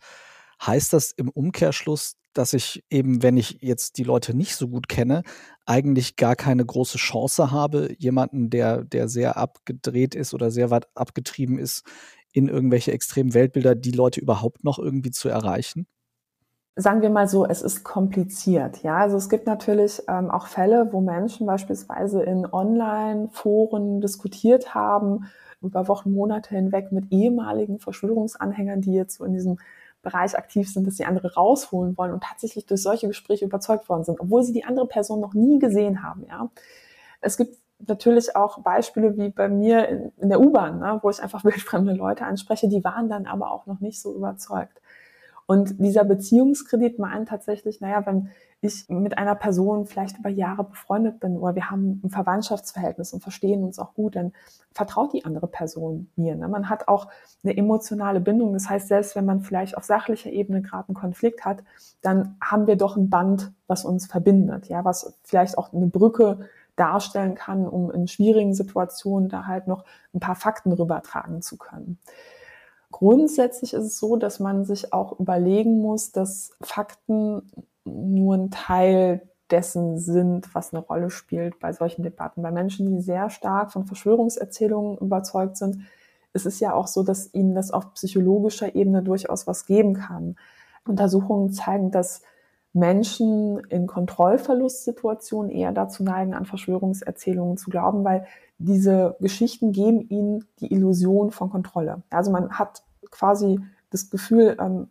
Heißt 0.64 0.92
das 0.92 1.10
im 1.10 1.28
Umkehrschluss, 1.28 2.14
dass 2.32 2.54
ich 2.54 2.84
eben, 2.88 3.22
wenn 3.22 3.36
ich 3.36 3.58
jetzt 3.60 3.98
die 3.98 4.04
Leute 4.04 4.34
nicht 4.34 4.56
so 4.56 4.68
gut 4.68 4.88
kenne, 4.88 5.22
eigentlich 5.66 6.16
gar 6.16 6.36
keine 6.36 6.64
große 6.64 6.98
Chance 6.98 7.50
habe, 7.50 7.94
jemanden, 7.98 8.48
der, 8.48 8.84
der 8.84 9.08
sehr 9.08 9.36
abgedreht 9.36 10.14
ist 10.14 10.32
oder 10.32 10.50
sehr 10.50 10.70
weit 10.70 10.86
abgetrieben 10.94 11.58
ist, 11.58 11.84
in 12.32 12.48
irgendwelche 12.48 12.92
extremen 12.92 13.34
Weltbilder, 13.34 13.74
die 13.74 13.90
Leute 13.90 14.20
überhaupt 14.20 14.64
noch 14.64 14.78
irgendwie 14.78 15.10
zu 15.10 15.28
erreichen? 15.28 15.86
Sagen 16.76 17.02
wir 17.02 17.10
mal 17.10 17.28
so, 17.28 17.46
es 17.46 17.62
ist 17.62 17.84
kompliziert. 17.84 18.82
Ja, 18.82 18.98
also 18.98 19.16
es 19.16 19.28
gibt 19.28 19.46
natürlich 19.46 20.02
ähm, 20.08 20.30
auch 20.30 20.46
Fälle, 20.46 20.88
wo 20.92 21.00
Menschen 21.00 21.46
beispielsweise 21.46 22.22
in 22.22 22.46
Online-Foren 22.50 24.00
diskutiert 24.00 24.74
haben 24.74 25.30
über 25.60 25.86
Wochen, 25.88 26.12
Monate 26.12 26.54
hinweg 26.54 26.90
mit 26.90 27.12
ehemaligen 27.12 27.78
Verschwörungsanhängern, 27.78 28.80
die 28.80 28.94
jetzt 28.94 29.18
so 29.18 29.24
in 29.24 29.32
diesem 29.32 29.58
Bereich 30.02 30.36
aktiv 30.36 30.68
sind, 30.68 30.86
dass 30.86 30.96
sie 30.96 31.04
andere 31.04 31.34
rausholen 31.34 31.96
wollen 31.96 32.12
und 32.12 32.24
tatsächlich 32.24 32.66
durch 32.66 32.82
solche 32.82 33.06
Gespräche 33.06 33.44
überzeugt 33.44 33.88
worden 33.88 34.02
sind, 34.04 34.20
obwohl 34.20 34.42
sie 34.42 34.52
die 34.52 34.64
andere 34.64 34.88
Person 34.88 35.20
noch 35.20 35.34
nie 35.34 35.60
gesehen 35.60 36.02
haben. 36.02 36.26
Ja, 36.28 36.50
es 37.20 37.36
gibt 37.36 37.56
natürlich 37.86 38.34
auch 38.34 38.58
Beispiele 38.60 39.16
wie 39.16 39.30
bei 39.30 39.48
mir 39.48 39.88
in, 39.88 40.12
in 40.18 40.28
der 40.28 40.40
U-Bahn, 40.40 40.80
ne, 40.80 40.98
wo 41.02 41.10
ich 41.10 41.22
einfach 41.22 41.44
wildfremde 41.44 41.92
Leute 41.92 42.24
anspreche, 42.24 42.68
die 42.68 42.82
waren 42.82 43.08
dann 43.08 43.26
aber 43.26 43.52
auch 43.52 43.66
noch 43.66 43.80
nicht 43.80 44.00
so 44.00 44.14
überzeugt. 44.14 44.81
Und 45.52 45.78
dieser 45.80 46.04
Beziehungskredit 46.04 46.98
meint 46.98 47.28
tatsächlich, 47.28 47.82
naja, 47.82 48.06
wenn 48.06 48.30
ich 48.62 48.88
mit 48.88 49.18
einer 49.18 49.34
Person 49.34 49.84
vielleicht 49.84 50.16
über 50.18 50.30
Jahre 50.30 50.64
befreundet 50.64 51.20
bin 51.20 51.36
oder 51.36 51.54
wir 51.54 51.70
haben 51.70 52.00
ein 52.02 52.08
Verwandtschaftsverhältnis 52.08 53.12
und 53.12 53.20
verstehen 53.22 53.62
uns 53.62 53.78
auch 53.78 53.92
gut, 53.92 54.16
dann 54.16 54.32
vertraut 54.72 55.12
die 55.12 55.26
andere 55.26 55.48
Person 55.48 56.08
mir. 56.16 56.36
Ne? 56.36 56.48
Man 56.48 56.70
hat 56.70 56.88
auch 56.88 57.08
eine 57.44 57.54
emotionale 57.54 58.20
Bindung. 58.20 58.54
Das 58.54 58.70
heißt, 58.70 58.88
selbst 58.88 59.14
wenn 59.14 59.26
man 59.26 59.42
vielleicht 59.42 59.76
auf 59.76 59.84
sachlicher 59.84 60.30
Ebene 60.30 60.62
gerade 60.62 60.88
einen 60.88 60.94
Konflikt 60.94 61.44
hat, 61.44 61.62
dann 62.00 62.38
haben 62.40 62.66
wir 62.66 62.76
doch 62.76 62.96
ein 62.96 63.10
Band, 63.10 63.52
was 63.66 63.84
uns 63.84 64.06
verbindet, 64.06 64.70
ja, 64.70 64.86
was 64.86 65.18
vielleicht 65.22 65.58
auch 65.58 65.74
eine 65.74 65.86
Brücke 65.86 66.48
darstellen 66.76 67.34
kann, 67.34 67.68
um 67.68 67.90
in 67.90 68.08
schwierigen 68.08 68.54
Situationen 68.54 69.28
da 69.28 69.44
halt 69.44 69.66
noch 69.66 69.84
ein 70.14 70.20
paar 70.20 70.34
Fakten 70.34 70.72
rübertragen 70.72 71.42
zu 71.42 71.58
können. 71.58 71.98
Grundsätzlich 72.92 73.74
ist 73.74 73.84
es 73.84 73.98
so, 73.98 74.16
dass 74.16 74.38
man 74.38 74.64
sich 74.64 74.92
auch 74.92 75.18
überlegen 75.18 75.80
muss, 75.80 76.12
dass 76.12 76.52
Fakten 76.60 77.50
nur 77.84 78.36
ein 78.36 78.50
Teil 78.50 79.28
dessen 79.50 79.98
sind, 79.98 80.54
was 80.54 80.72
eine 80.72 80.82
Rolle 80.82 81.10
spielt 81.10 81.58
bei 81.58 81.72
solchen 81.72 82.02
Debatten. 82.02 82.42
Bei 82.42 82.52
Menschen, 82.52 82.94
die 82.94 83.02
sehr 83.02 83.28
stark 83.30 83.72
von 83.72 83.86
Verschwörungserzählungen 83.86 84.98
überzeugt 84.98 85.56
sind, 85.56 85.78
ist 86.32 86.46
es 86.46 86.60
ja 86.60 86.72
auch 86.74 86.86
so, 86.86 87.02
dass 87.02 87.32
ihnen 87.34 87.54
das 87.54 87.70
auf 87.70 87.92
psychologischer 87.94 88.74
Ebene 88.74 89.02
durchaus 89.02 89.46
was 89.46 89.66
geben 89.66 89.94
kann. 89.94 90.36
Untersuchungen 90.86 91.52
zeigen, 91.52 91.90
dass 91.90 92.22
Menschen 92.72 93.58
in 93.68 93.86
Kontrollverlustsituationen 93.86 95.50
eher 95.50 95.72
dazu 95.72 96.02
neigen, 96.02 96.32
an 96.32 96.46
Verschwörungserzählungen 96.46 97.58
zu 97.58 97.68
glauben, 97.68 98.02
weil 98.04 98.26
diese 98.58 99.16
Geschichten 99.20 99.72
geben 99.72 100.08
ihnen 100.08 100.44
die 100.60 100.72
Illusion 100.72 101.30
von 101.32 101.50
Kontrolle. 101.50 102.02
Also 102.10 102.30
man 102.30 102.52
hat 102.52 102.82
quasi 103.10 103.60
das 103.90 104.08
Gefühl, 104.08 104.56
ähm, 104.58 104.88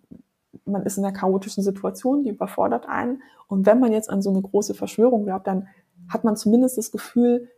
man 0.65 0.83
ist 0.83 0.97
in 0.97 1.05
einer 1.05 1.13
chaotischen 1.13 1.63
Situation, 1.63 2.23
die 2.23 2.29
überfordert 2.29 2.87
einen. 2.87 3.23
Und 3.47 3.65
wenn 3.65 3.79
man 3.79 3.91
jetzt 3.91 4.09
an 4.09 4.21
so 4.21 4.29
eine 4.29 4.41
große 4.41 4.75
Verschwörung 4.75 5.25
glaubt, 5.25 5.47
dann 5.47 5.67
hat 6.07 6.23
man 6.23 6.35
zumindest 6.35 6.77
das 6.77 6.91
Gefühl, 6.91 7.49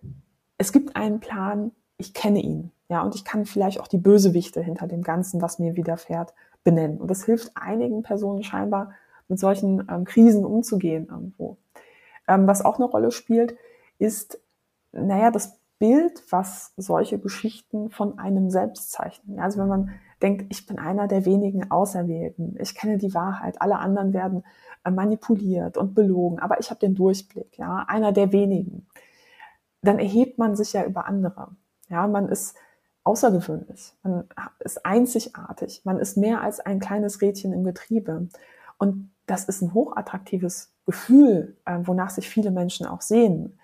es 0.57 0.71
gibt 0.71 0.95
einen 0.95 1.19
Plan, 1.19 1.71
ich 1.97 2.13
kenne 2.13 2.41
ihn. 2.41 2.71
Ja, 2.89 3.01
und 3.01 3.15
ich 3.15 3.25
kann 3.25 3.45
vielleicht 3.45 3.79
auch 3.79 3.87
die 3.87 3.97
Bösewichte 3.97 4.61
hinter 4.61 4.87
dem 4.87 5.01
Ganzen, 5.01 5.41
was 5.41 5.59
mir 5.59 5.75
widerfährt, 5.75 6.33
benennen. 6.63 6.99
Und 6.99 7.09
das 7.09 7.25
hilft 7.25 7.51
einigen 7.55 8.03
Personen 8.03 8.43
scheinbar, 8.43 8.91
mit 9.33 9.39
solchen 9.39 9.87
ähm, 9.89 10.05
Krisen 10.05 10.45
umzugehen 10.45 11.07
irgendwo. 11.09 11.57
Ähm, 12.27 12.45
was 12.45 12.63
auch 12.63 12.75
eine 12.75 12.85
Rolle 12.85 13.11
spielt, 13.11 13.55
ist, 13.97 14.39
naja, 14.91 15.31
das 15.31 15.59
Bild, 15.79 16.23
was 16.29 16.71
solche 16.77 17.17
Geschichten 17.17 17.89
von 17.89 18.19
einem 18.19 18.51
selbst 18.51 18.91
zeichnen. 18.91 19.39
Also 19.39 19.59
wenn 19.59 19.67
man 19.67 19.89
denkt, 20.21 20.45
ich 20.49 20.67
bin 20.67 20.77
einer 20.77 21.07
der 21.07 21.25
wenigen 21.25 21.71
Auserwählten, 21.71 22.55
ich 22.59 22.75
kenne 22.75 22.99
die 22.99 23.15
Wahrheit, 23.15 23.59
alle 23.59 23.79
anderen 23.79 24.13
werden 24.13 24.43
äh, 24.85 24.91
manipuliert 24.91 25.77
und 25.77 25.95
belogen, 25.95 26.37
aber 26.37 26.59
ich 26.59 26.69
habe 26.69 26.79
den 26.79 26.93
Durchblick, 26.93 27.57
ja, 27.57 27.85
einer 27.87 28.11
der 28.11 28.31
wenigen, 28.31 28.85
dann 29.81 29.97
erhebt 29.97 30.37
man 30.37 30.55
sich 30.55 30.73
ja 30.73 30.85
über 30.85 31.07
andere. 31.07 31.49
Ja, 31.89 32.07
man 32.07 32.29
ist 32.29 32.55
außergewöhnlich, 33.03 33.93
man 34.03 34.25
ist 34.59 34.85
einzigartig, 34.85 35.81
man 35.85 35.97
ist 35.97 36.17
mehr 36.17 36.41
als 36.41 36.59
ein 36.59 36.79
kleines 36.79 37.19
Rädchen 37.19 37.51
im 37.51 37.63
Getriebe. 37.63 38.27
Und 38.77 39.12
das 39.25 39.45
ist 39.45 39.61
ein 39.61 39.73
hochattraktives 39.73 40.73
Gefühl, 40.85 41.55
äh, 41.65 41.79
wonach 41.83 42.09
sich 42.09 42.29
viele 42.29 42.51
Menschen 42.51 42.85
auch 42.85 43.01
sehen. 43.01 43.59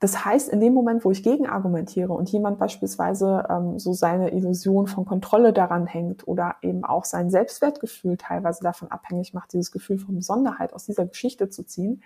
Das 0.00 0.24
heißt, 0.24 0.48
in 0.48 0.58
dem 0.60 0.74
Moment, 0.74 1.04
wo 1.04 1.12
ich 1.12 1.22
gegen 1.22 1.46
argumentiere 1.46 2.12
und 2.12 2.28
jemand 2.28 2.58
beispielsweise 2.58 3.46
ähm, 3.48 3.78
so 3.78 3.92
seine 3.92 4.32
Illusion 4.32 4.88
von 4.88 5.04
Kontrolle 5.04 5.52
daran 5.52 5.86
hängt 5.86 6.26
oder 6.26 6.56
eben 6.60 6.84
auch 6.84 7.04
sein 7.04 7.30
Selbstwertgefühl 7.30 8.16
teilweise 8.16 8.64
davon 8.64 8.90
abhängig 8.90 9.32
macht, 9.32 9.52
dieses 9.52 9.70
Gefühl 9.70 10.00
von 10.00 10.16
Besonderheit 10.16 10.72
aus 10.72 10.86
dieser 10.86 11.06
Geschichte 11.06 11.50
zu 11.50 11.62
ziehen, 11.62 12.02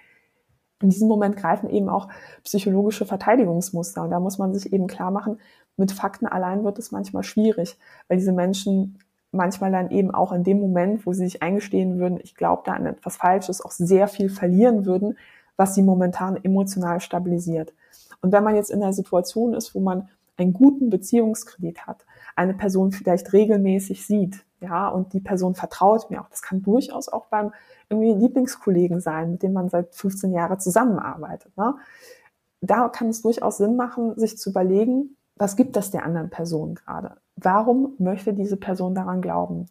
in 0.83 0.91
diesem 0.91 1.09
Moment 1.09 1.37
greifen 1.37 1.71
eben 1.71 1.89
auch 1.89 2.09
psychologische 2.45 3.07
Verteidigungsmuster. 3.07 4.03
Und 4.03 4.11
da 4.11 4.21
muss 4.21 4.39
man 4.39 4.53
sich 4.53 4.73
eben 4.73 4.87
klar 4.87 5.11
machen, 5.11 5.41
mit 5.77 5.93
Fakten 5.93 6.27
allein 6.27 6.65
wird 6.65 6.79
es 6.79 6.91
manchmal 6.91 7.23
schwierig, 7.23 7.79
weil 8.09 8.19
diese 8.19 8.33
Menschen 8.33 8.99
manchmal 9.37 9.73
dann 9.73 9.91
eben 9.91 10.11
auch 10.11 10.33
in 10.33 10.45
dem 10.45 10.61
Moment, 10.61 11.07
wo 11.07 11.13
sie 11.13 11.25
sich 11.25 11.43
eingestehen 11.43 11.99
würden, 11.99 12.19
ich 12.23 12.35
glaube 12.35 12.63
da 12.65 12.73
an 12.73 12.87
etwas 12.87 13.17
Falsches, 13.17 13.61
auch 13.61 13.71
sehr 13.71 14.09
viel 14.09 14.29
verlieren 14.29 14.87
würden, 14.87 15.17
was 15.57 15.75
sie 15.75 15.83
momentan 15.83 16.37
emotional 16.43 17.01
stabilisiert. 17.01 17.73
Und 18.23 18.33
wenn 18.33 18.45
man 18.45 18.57
jetzt 18.57 18.71
in 18.71 18.83
einer 18.83 18.93
Situation 18.93 19.55
ist, 19.55 19.75
wo 19.75 19.81
man 19.81 20.09
einen 20.37 20.53
guten 20.53 20.91
Beziehungskredit 20.91 21.87
hat, 21.87 22.05
eine 22.35 22.55
Person 22.55 22.93
vielleicht 22.93 23.33
regelmäßig 23.33 24.07
sieht, 24.07 24.45
ja, 24.61 24.89
und 24.89 25.13
die 25.13 25.21
Person 25.21 25.55
vertraut 25.55 26.11
mir 26.11 26.21
auch. 26.21 26.29
Das 26.29 26.43
kann 26.43 26.63
durchaus 26.63 27.09
auch 27.09 27.27
beim 27.27 27.53
irgendwie 27.89 28.13
Lieblingskollegen 28.13 29.01
sein, 29.01 29.33
mit 29.33 29.43
dem 29.43 29.53
man 29.53 29.69
seit 29.69 29.95
15 29.95 30.33
Jahren 30.33 30.59
zusammenarbeitet. 30.59 31.57
Ne? 31.57 31.75
Da 32.61 32.89
kann 32.89 33.09
es 33.09 33.23
durchaus 33.23 33.59
Sinn 33.59 33.77
machen, 33.77 34.19
sich 34.19 34.39
zu 34.39 34.51
überlegen, 34.51 35.17
was 35.37 35.57
gibt 35.57 35.77
das 35.77 35.91
der 35.91 36.05
anderen 36.05 36.31
Person 36.31 36.75
gerade? 36.75 37.17
Warum 37.37 37.95
möchte 37.99 38.33
diese 38.33 38.57
Person 38.57 38.95
daran 38.95 39.21
glauben? 39.21 39.67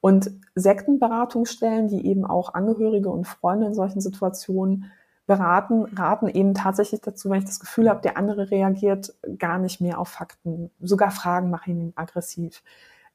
Und 0.00 0.30
Sektenberatungsstellen, 0.54 1.88
die 1.88 2.06
eben 2.06 2.24
auch 2.24 2.54
Angehörige 2.54 3.10
und 3.10 3.26
Freunde 3.26 3.66
in 3.66 3.74
solchen 3.74 4.00
Situationen 4.00 4.90
beraten, 5.26 5.84
raten 5.96 6.28
eben 6.28 6.54
tatsächlich 6.54 7.02
dazu, 7.02 7.30
wenn 7.30 7.38
ich 7.38 7.44
das 7.44 7.60
Gefühl 7.60 7.88
habe, 7.88 8.00
der 8.00 8.16
andere 8.16 8.50
reagiert 8.50 9.14
gar 9.38 9.58
nicht 9.58 9.80
mehr 9.80 9.98
auf 9.98 10.08
Fakten, 10.08 10.70
sogar 10.80 11.10
Fragen 11.10 11.50
machen 11.50 11.78
ihn 11.78 11.92
aggressiv. 11.94 12.62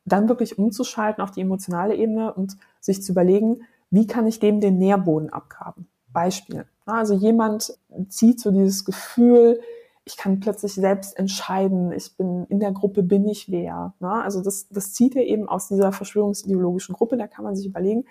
Dann 0.05 0.29
wirklich 0.29 0.59
umzuschalten 0.59 1.23
auf 1.23 1.31
die 1.31 1.41
emotionale 1.41 1.95
Ebene 1.95 2.33
und 2.33 2.57
sich 2.79 3.01
zu 3.01 3.11
überlegen, 3.11 3.63
wie 3.89 4.07
kann 4.07 4.27
ich 4.27 4.39
dem 4.39 4.61
den 4.61 4.77
Nährboden 4.77 5.31
abgraben? 5.33 5.87
Beispiel. 6.13 6.65
Also 6.85 7.15
jemand 7.15 7.77
zieht 8.07 8.39
so 8.39 8.51
dieses 8.51 8.85
Gefühl, 8.85 9.59
ich 10.05 10.17
kann 10.17 10.39
plötzlich 10.39 10.75
selbst 10.75 11.17
entscheiden, 11.17 11.91
ich 11.91 12.15
bin 12.15 12.45
in 12.45 12.59
der 12.59 12.71
Gruppe, 12.71 13.01
bin 13.01 13.27
ich 13.27 13.51
wer. 13.51 13.93
Also 13.99 14.43
das, 14.43 14.69
das 14.69 14.93
zieht 14.93 15.15
er 15.15 15.25
eben 15.25 15.49
aus 15.49 15.67
dieser 15.67 15.91
verschwörungsideologischen 15.91 16.93
Gruppe, 16.93 17.17
da 17.17 17.27
kann 17.27 17.43
man 17.43 17.55
sich 17.55 17.65
überlegen, 17.65 18.05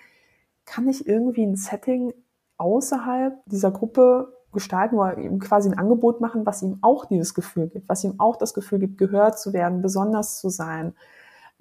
kann 0.65 0.89
ich 0.89 1.07
irgendwie 1.07 1.45
ein 1.45 1.55
Setting 1.55 2.13
außerhalb 2.57 3.41
dieser 3.45 3.71
Gruppe 3.71 4.33
gestalten 4.51 4.95
oder 4.95 5.17
ihm 5.17 5.39
quasi 5.39 5.69
ein 5.69 5.77
Angebot 5.77 6.21
machen, 6.21 6.45
was 6.45 6.61
ihm 6.63 6.79
auch 6.81 7.05
dieses 7.05 7.33
Gefühl 7.33 7.67
gibt, 7.67 7.87
was 7.87 8.03
ihm 8.03 8.19
auch 8.19 8.35
das 8.35 8.53
Gefühl 8.53 8.79
gibt, 8.79 8.97
gehört 8.97 9.39
zu 9.39 9.53
werden, 9.53 9.81
besonders 9.81 10.39
zu 10.39 10.49
sein, 10.49 10.93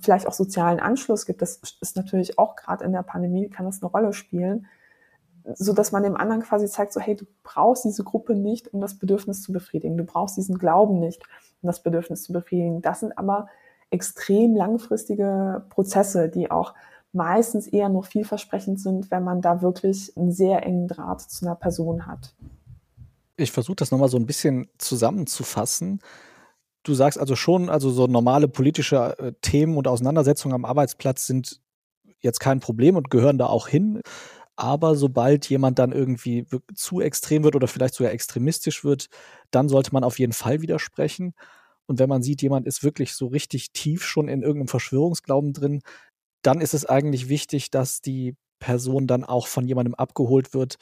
vielleicht 0.00 0.26
auch 0.26 0.32
sozialen 0.32 0.80
Anschluss 0.80 1.26
gibt. 1.26 1.42
Das 1.42 1.60
ist 1.80 1.96
natürlich 1.96 2.38
auch 2.38 2.56
gerade 2.56 2.84
in 2.84 2.92
der 2.92 3.02
Pandemie, 3.02 3.48
kann 3.50 3.66
das 3.66 3.82
eine 3.82 3.90
Rolle 3.90 4.12
spielen, 4.12 4.66
so 5.54 5.72
dass 5.72 5.92
man 5.92 6.02
dem 6.02 6.16
anderen 6.16 6.42
quasi 6.42 6.66
zeigt, 6.66 6.92
so 6.92 7.00
hey, 7.00 7.16
du 7.16 7.26
brauchst 7.42 7.84
diese 7.84 8.04
Gruppe 8.04 8.34
nicht, 8.34 8.72
um 8.72 8.80
das 8.80 8.98
Bedürfnis 8.98 9.42
zu 9.42 9.52
befriedigen. 9.52 9.96
Du 9.96 10.04
brauchst 10.04 10.36
diesen 10.36 10.58
Glauben 10.58 10.98
nicht, 10.98 11.22
um 11.62 11.66
das 11.66 11.82
Bedürfnis 11.82 12.22
zu 12.22 12.32
befriedigen. 12.32 12.82
Das 12.82 13.00
sind 13.00 13.16
aber 13.18 13.48
extrem 13.90 14.56
langfristige 14.56 15.64
Prozesse, 15.68 16.28
die 16.28 16.50
auch 16.50 16.74
meistens 17.12 17.66
eher 17.66 17.88
noch 17.88 18.06
vielversprechend 18.06 18.80
sind, 18.80 19.10
wenn 19.10 19.22
man 19.22 19.40
da 19.40 19.62
wirklich 19.62 20.16
einen 20.16 20.32
sehr 20.32 20.64
engen 20.64 20.88
Draht 20.88 21.20
zu 21.20 21.46
einer 21.46 21.54
Person 21.54 22.06
hat. 22.06 22.34
Ich 23.36 23.52
versuche 23.52 23.76
das 23.76 23.90
nochmal 23.90 24.08
so 24.08 24.16
ein 24.16 24.26
bisschen 24.26 24.68
zusammenzufassen. 24.78 26.00
Du 26.82 26.94
sagst 26.94 27.18
also 27.18 27.36
schon, 27.36 27.68
also 27.68 27.90
so 27.90 28.06
normale 28.06 28.48
politische 28.48 29.18
äh, 29.18 29.32
Themen 29.40 29.76
und 29.76 29.88
Auseinandersetzungen 29.88 30.54
am 30.54 30.64
Arbeitsplatz 30.64 31.26
sind 31.26 31.60
jetzt 32.20 32.40
kein 32.40 32.60
Problem 32.60 32.96
und 32.96 33.10
gehören 33.10 33.38
da 33.38 33.46
auch 33.46 33.68
hin. 33.68 34.00
Aber 34.56 34.94
sobald 34.94 35.48
jemand 35.50 35.78
dann 35.80 35.92
irgendwie 35.92 36.46
zu 36.74 37.00
extrem 37.00 37.42
wird 37.44 37.56
oder 37.56 37.66
vielleicht 37.68 37.94
sogar 37.94 38.12
extremistisch 38.12 38.84
wird, 38.84 39.08
dann 39.50 39.68
sollte 39.68 39.92
man 39.92 40.04
auf 40.04 40.18
jeden 40.18 40.32
Fall 40.32 40.62
widersprechen. 40.62 41.34
Und 41.86 41.98
wenn 41.98 42.08
man 42.08 42.22
sieht, 42.22 42.42
jemand 42.42 42.66
ist 42.66 42.84
wirklich 42.84 43.14
so 43.14 43.26
richtig 43.26 43.72
tief 43.72 44.04
schon 44.04 44.28
in 44.28 44.42
irgendeinem 44.42 44.68
Verschwörungsglauben 44.68 45.52
drin, 45.52 45.82
dann 46.42 46.60
ist 46.60 46.74
es 46.74 46.86
eigentlich 46.86 47.28
wichtig, 47.28 47.70
dass 47.70 48.00
die 48.00 48.36
Person 48.60 49.06
dann 49.06 49.24
auch 49.24 49.46
von 49.48 49.66
jemandem 49.66 49.94
abgeholt 49.94 50.54
wird, 50.54 50.76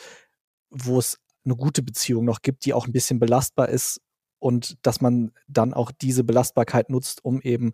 wo 0.70 0.98
es 0.98 1.18
eine 1.44 1.56
gute 1.56 1.82
Beziehung 1.82 2.24
noch 2.24 2.42
gibt, 2.42 2.64
die 2.66 2.74
auch 2.74 2.86
ein 2.86 2.92
bisschen 2.92 3.18
belastbar 3.18 3.68
ist 3.68 4.00
und 4.38 4.76
dass 4.82 5.00
man 5.00 5.32
dann 5.48 5.74
auch 5.74 5.90
diese 5.92 6.24
Belastbarkeit 6.24 6.90
nutzt, 6.90 7.24
um 7.24 7.40
eben 7.42 7.72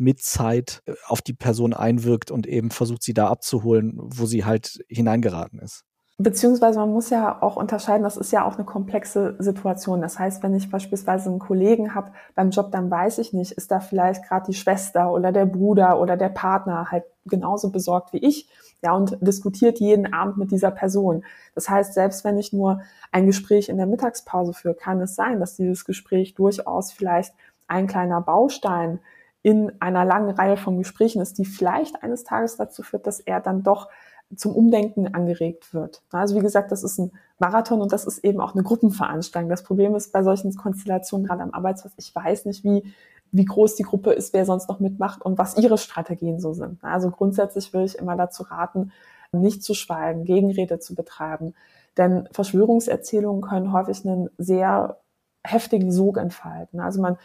mit 0.00 0.22
Zeit 0.22 0.82
äh, 0.86 0.94
auf 1.06 1.22
die 1.22 1.34
Person 1.34 1.74
einwirkt 1.74 2.30
und 2.30 2.46
eben 2.46 2.70
versucht, 2.70 3.02
sie 3.02 3.14
da 3.14 3.28
abzuholen, 3.28 3.94
wo 3.96 4.26
sie 4.26 4.44
halt 4.44 4.82
hineingeraten 4.88 5.60
ist. 5.60 5.84
Beziehungsweise 6.18 6.78
man 6.78 6.92
muss 6.92 7.08
ja 7.08 7.40
auch 7.40 7.56
unterscheiden, 7.56 8.02
das 8.02 8.18
ist 8.18 8.30
ja 8.30 8.44
auch 8.44 8.56
eine 8.56 8.64
komplexe 8.64 9.36
Situation. 9.38 10.02
Das 10.02 10.18
heißt, 10.18 10.42
wenn 10.42 10.54
ich 10.54 10.70
beispielsweise 10.70 11.30
einen 11.30 11.38
Kollegen 11.38 11.94
habe 11.94 12.12
beim 12.34 12.50
Job, 12.50 12.72
dann 12.72 12.90
weiß 12.90 13.16
ich 13.18 13.32
nicht, 13.32 13.52
ist 13.52 13.70
da 13.70 13.80
vielleicht 13.80 14.28
gerade 14.28 14.44
die 14.46 14.56
Schwester 14.56 15.12
oder 15.12 15.32
der 15.32 15.46
Bruder 15.46 15.98
oder 15.98 16.18
der 16.18 16.28
Partner 16.28 16.90
halt 16.90 17.04
genauso 17.24 17.70
besorgt 17.70 18.12
wie 18.12 18.18
ich, 18.18 18.50
ja, 18.82 18.92
und 18.92 19.16
diskutiert 19.22 19.80
jeden 19.80 20.12
Abend 20.12 20.36
mit 20.36 20.50
dieser 20.50 20.70
Person. 20.70 21.24
Das 21.54 21.70
heißt, 21.70 21.94
selbst 21.94 22.22
wenn 22.22 22.36
ich 22.36 22.52
nur 22.52 22.82
ein 23.12 23.26
Gespräch 23.26 23.70
in 23.70 23.78
der 23.78 23.86
Mittagspause 23.86 24.52
führe, 24.52 24.74
kann 24.74 25.00
es 25.00 25.14
sein, 25.14 25.40
dass 25.40 25.56
dieses 25.56 25.86
Gespräch 25.86 26.34
durchaus 26.34 26.92
vielleicht 26.92 27.32
ein 27.66 27.86
kleiner 27.86 28.20
Baustein 28.20 28.98
in 29.42 29.72
einer 29.80 30.04
langen 30.04 30.30
Reihe 30.30 30.56
von 30.56 30.78
Gesprächen 30.78 31.22
ist, 31.22 31.38
die 31.38 31.44
vielleicht 31.44 32.02
eines 32.02 32.24
Tages 32.24 32.56
dazu 32.56 32.82
führt, 32.82 33.06
dass 33.06 33.20
er 33.20 33.40
dann 33.40 33.62
doch 33.62 33.88
zum 34.36 34.54
Umdenken 34.54 35.12
angeregt 35.14 35.74
wird. 35.74 36.02
Also 36.10 36.36
wie 36.36 36.40
gesagt, 36.40 36.70
das 36.70 36.84
ist 36.84 36.98
ein 36.98 37.12
Marathon 37.38 37.80
und 37.80 37.92
das 37.92 38.04
ist 38.04 38.24
eben 38.24 38.40
auch 38.40 38.54
eine 38.54 38.62
Gruppenveranstaltung. 38.62 39.50
Das 39.50 39.64
Problem 39.64 39.94
ist 39.94 40.12
bei 40.12 40.22
solchen 40.22 40.54
Konstellationen 40.54 41.26
gerade 41.26 41.42
am 41.42 41.50
Arbeitsplatz, 41.50 41.94
ich 41.96 42.14
weiß 42.14 42.44
nicht, 42.44 42.62
wie, 42.62 42.84
wie 43.32 43.44
groß 43.44 43.74
die 43.74 43.82
Gruppe 43.82 44.12
ist, 44.12 44.32
wer 44.32 44.44
sonst 44.44 44.68
noch 44.68 44.78
mitmacht 44.78 45.22
und 45.22 45.38
was 45.38 45.56
ihre 45.56 45.78
Strategien 45.78 46.38
so 46.38 46.52
sind. 46.52 46.82
Also 46.84 47.10
grundsätzlich 47.10 47.72
will 47.72 47.84
ich 47.84 47.98
immer 47.98 48.16
dazu 48.16 48.44
raten, 48.44 48.92
nicht 49.32 49.64
zu 49.64 49.74
schweigen, 49.74 50.24
Gegenrede 50.24 50.78
zu 50.78 50.94
betreiben. 50.94 51.54
Denn 51.96 52.28
Verschwörungserzählungen 52.32 53.42
können 53.42 53.72
häufig 53.72 54.04
einen 54.04 54.30
sehr 54.38 54.98
heftigen 55.42 55.90
Sog 55.90 56.18
entfalten. 56.18 56.80
Also 56.80 57.00
man 57.00 57.16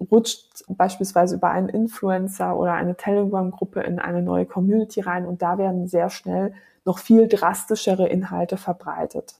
rutscht 0.00 0.64
beispielsweise 0.68 1.36
über 1.36 1.50
einen 1.50 1.68
Influencer 1.68 2.56
oder 2.56 2.74
eine 2.74 2.96
Telegram-Gruppe 2.96 3.80
in 3.80 3.98
eine 3.98 4.22
neue 4.22 4.46
Community 4.46 5.00
rein 5.00 5.26
und 5.26 5.42
da 5.42 5.58
werden 5.58 5.88
sehr 5.88 6.10
schnell 6.10 6.54
noch 6.84 6.98
viel 6.98 7.28
drastischere 7.28 8.08
Inhalte 8.08 8.56
verbreitet. 8.56 9.34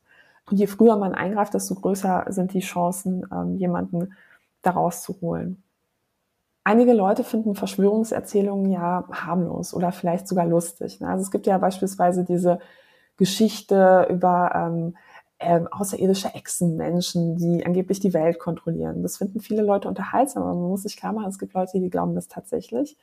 Und 0.51 0.59
je 0.59 0.67
früher 0.67 0.97
man 0.97 1.15
eingreift, 1.15 1.55
desto 1.55 1.75
größer 1.75 2.27
sind 2.29 2.53
die 2.55 2.61
Chancen, 2.61 3.27
ähm, 3.33 3.57
jemanden 3.57 4.15
daraus 4.63 5.03
zu 5.03 5.21
holen. 5.21 5.63
Einige 6.65 6.93
Leute 6.93 7.25
finden 7.25 7.55
Verschwörungserzählungen 7.55 8.71
ja 8.71 9.05
harmlos 9.11 9.73
oder 9.73 9.93
vielleicht 9.93 10.29
sogar 10.29 10.47
lustig. 10.47 11.01
Ne? 11.01 11.09
Also 11.09 11.23
es 11.23 11.31
gibt 11.31 11.47
ja 11.47 11.57
beispielsweise 11.57 12.25
diese 12.25 12.59
Geschichte 13.17 14.07
über 14.11 14.51
ähm, 15.41 15.69
außerirdische 15.69 16.35
Echsenmenschen, 16.35 17.37
die 17.37 17.65
angeblich 17.65 18.01
die 18.01 18.15
Welt 18.15 18.39
kontrollieren. 18.39 19.03
Das 19.03 19.19
finden 19.19 19.41
viele 19.41 19.63
Leute 19.63 19.89
unterhaltsam, 19.89 20.43
aber 20.43 20.55
man 20.55 20.71
muss 20.71 20.83
sich 20.83 20.97
klar 20.97 21.13
machen, 21.13 21.29
es 21.29 21.39
gibt 21.39 21.55
Leute, 21.55 21.79
die 21.81 21.91
glauben 21.91 22.15
das 22.15 22.29
tatsächlich. 22.29 22.97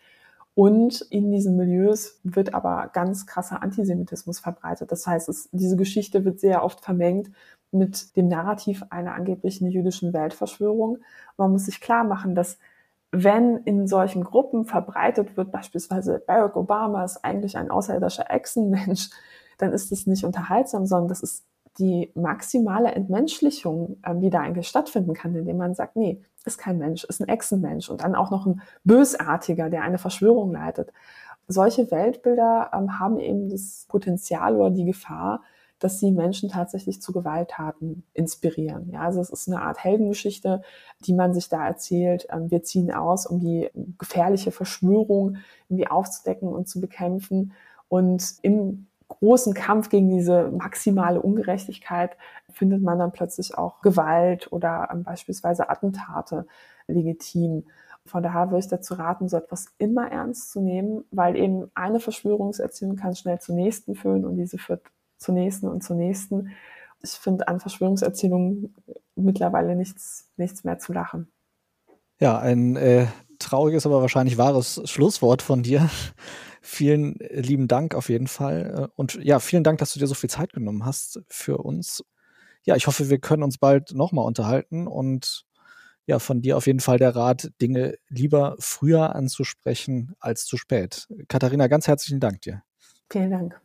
Und 0.54 1.02
in 1.10 1.32
diesen 1.32 1.58
Milieus 1.58 2.20
wird 2.24 2.54
aber 2.54 2.90
ganz 2.94 3.26
krasser 3.26 3.62
Antisemitismus 3.62 4.40
verbreitet. 4.40 4.92
Das 4.92 5.06
heißt, 5.06 5.28
es, 5.28 5.50
diese 5.52 5.76
Geschichte 5.76 6.24
wird 6.24 6.40
sehr 6.40 6.64
oft 6.64 6.80
vermengt 6.80 7.30
mit 7.72 8.16
dem 8.16 8.30
Narrativ 8.30 8.84
einer 8.90 9.16
angeblichen 9.16 9.70
jüdischen 9.70 10.14
Weltverschwörung. 10.14 11.00
Man 11.36 11.52
muss 11.52 11.66
sich 11.66 11.82
klar 11.82 12.06
machen, 12.06 12.36
dass 12.36 12.58
wenn 13.12 13.58
in 13.58 13.88
solchen 13.88 14.24
Gruppen 14.24 14.66
verbreitet 14.66 15.38
wird, 15.38 15.52
beispielsweise 15.52 16.24
Barack 16.26 16.56
Obama 16.56 17.04
ist 17.04 17.24
eigentlich 17.24 17.58
ein 17.58 17.72
außerirdischer 17.72 18.30
Echsenmensch, 18.30 19.10
dann 19.58 19.74
ist 19.74 19.92
es 19.92 20.08
nicht 20.08 20.26
unterhaltsam, 20.26 20.86
sondern 20.86 21.10
das 21.10 21.22
ist 21.22 21.46
die 21.78 22.12
maximale 22.16 22.92
Entmenschlichung 22.92 23.98
äh, 24.04 24.20
wieder 24.22 24.40
eigentlich 24.40 24.68
stattfinden 24.68 25.14
kann, 25.14 25.36
indem 25.36 25.58
man 25.58 25.76
sagt, 25.76 25.96
nee, 25.96 26.22
ist 26.46 26.58
kein 26.58 26.78
Mensch, 26.78 27.04
ist 27.04 27.22
ein 27.22 27.28
Echsenmensch 27.28 27.90
und 27.90 28.02
dann 28.02 28.16
auch 28.16 28.32
noch 28.32 28.46
ein 28.46 28.62
Bösartiger, 28.84 29.70
der 29.70 29.82
eine 29.82 29.98
Verschwörung 29.98 30.54
leitet. 30.54 30.92
Solche 31.48 31.90
Weltbilder 31.92 32.72
ähm, 32.74 33.00
haben 33.00 33.20
eben 33.20 33.50
das 33.50 33.86
Potenzial 33.88 34.56
oder 34.56 34.70
die 34.70 34.86
Gefahr, 34.86 35.42
dass 35.80 36.00
sie 36.00 36.12
Menschen 36.12 36.50
tatsächlich 36.50 37.02
zu 37.02 37.12
Gewalttaten 37.12 38.04
inspirieren. 38.14 38.90
Ja, 38.92 39.02
also 39.02 39.20
es 39.20 39.30
ist 39.30 39.48
eine 39.48 39.62
Art 39.62 39.84
Heldengeschichte, 39.84 40.62
die 41.06 41.14
man 41.14 41.34
sich 41.34 41.50
da 41.50 41.66
erzählt. 41.66 42.28
Ähm, 42.32 42.50
wir 42.50 42.64
ziehen 42.64 42.92
aus, 42.92 43.26
um 43.26 43.40
die 43.40 43.70
gefährliche 43.98 44.52
Verschwörung 44.52 45.38
irgendwie 45.70 45.88
aufzudecken 45.88 46.48
und 46.48 46.68
zu 46.68 46.80
bekämpfen. 46.80 47.54
Und 47.90 48.36
im 48.42 48.88
großen 49.08 49.54
Kampf 49.54 49.90
gegen 49.90 50.10
diese 50.10 50.52
maximale 50.52 51.22
Ungerechtigkeit 51.22 52.18
findet 52.52 52.82
man 52.82 53.00
dann 53.00 53.12
plötzlich 53.12 53.58
auch 53.58 53.82
Gewalt 53.82 54.52
oder 54.52 54.90
ähm, 54.92 55.04
beispielsweise 55.04 55.70
Attentate 55.70 56.48
legitim. 56.88 57.66
Von 58.06 58.22
daher 58.22 58.52
würde 58.52 58.60
ich 58.60 58.68
dazu 58.68 58.94
raten, 58.96 59.28
so 59.28 59.38
etwas 59.38 59.68
immer 59.78 60.12
ernst 60.12 60.52
zu 60.52 60.62
nehmen, 60.62 61.06
weil 61.12 61.36
eben 61.36 61.72
eine 61.74 62.00
Verschwörungserzählung 62.00 62.96
kann 62.96 63.16
schnell 63.16 63.40
zur 63.40 63.56
nächsten 63.56 63.96
führen 63.96 64.26
und 64.26 64.38
diese 64.38 64.58
führt 64.58 64.84
zur 65.18 65.34
nächsten 65.34 65.68
und 65.68 65.84
zur 65.84 65.96
nächsten. 65.96 66.52
Ich 67.02 67.12
finde 67.12 67.48
an 67.48 67.60
Verschwörungserzählungen 67.60 68.76
mittlerweile 69.16 69.76
nichts, 69.76 70.30
nichts 70.38 70.64
mehr 70.64 70.78
zu 70.78 70.94
lachen. 70.94 71.32
Ja, 72.20 72.38
ein 72.38 72.76
äh, 72.76 73.08
trauriges, 73.40 73.86
aber 73.86 74.02
wahrscheinlich 74.02 74.38
wahres 74.38 74.82
Schlusswort 74.86 75.42
von 75.42 75.64
dir. 75.64 75.90
Vielen 76.68 77.20
äh, 77.20 77.42
lieben 77.42 77.68
Dank 77.68 77.94
auf 77.94 78.10
jeden 78.10 78.26
Fall. 78.26 78.90
Äh, 78.90 78.92
und 78.96 79.20
ja, 79.24 79.40
vielen 79.40 79.64
Dank, 79.64 79.78
dass 79.78 79.94
du 79.94 80.00
dir 80.00 80.08
so 80.08 80.16
viel 80.16 80.32
Zeit 80.32 80.52
genommen 80.52 80.84
hast 80.84 81.22
für 81.30 81.60
uns. 81.60 82.04
Ja, 82.64 82.76
ich 82.76 82.88
hoffe, 82.88 83.12
wir 83.12 83.20
können 83.20 83.44
uns 83.44 83.60
bald 83.60 83.94
nochmal 83.94 84.26
unterhalten 84.26 84.88
und 84.88 85.46
ja, 86.08 86.18
von 86.18 86.42
dir 86.42 86.58
auf 86.58 86.66
jeden 86.66 86.80
Fall 86.80 86.98
der 86.98 87.16
Rat, 87.16 87.52
Dinge 87.62 87.98
lieber 88.10 88.56
früher 88.60 89.16
anzusprechen 89.16 90.16
als 90.20 90.46
zu 90.46 90.58
spät. 90.58 91.08
Katharina, 91.28 91.68
ganz 91.68 91.88
herzlichen 91.88 92.20
Dank 92.20 92.42
dir. 92.42 92.64
Vielen 93.12 93.30
Dank. 93.30 93.65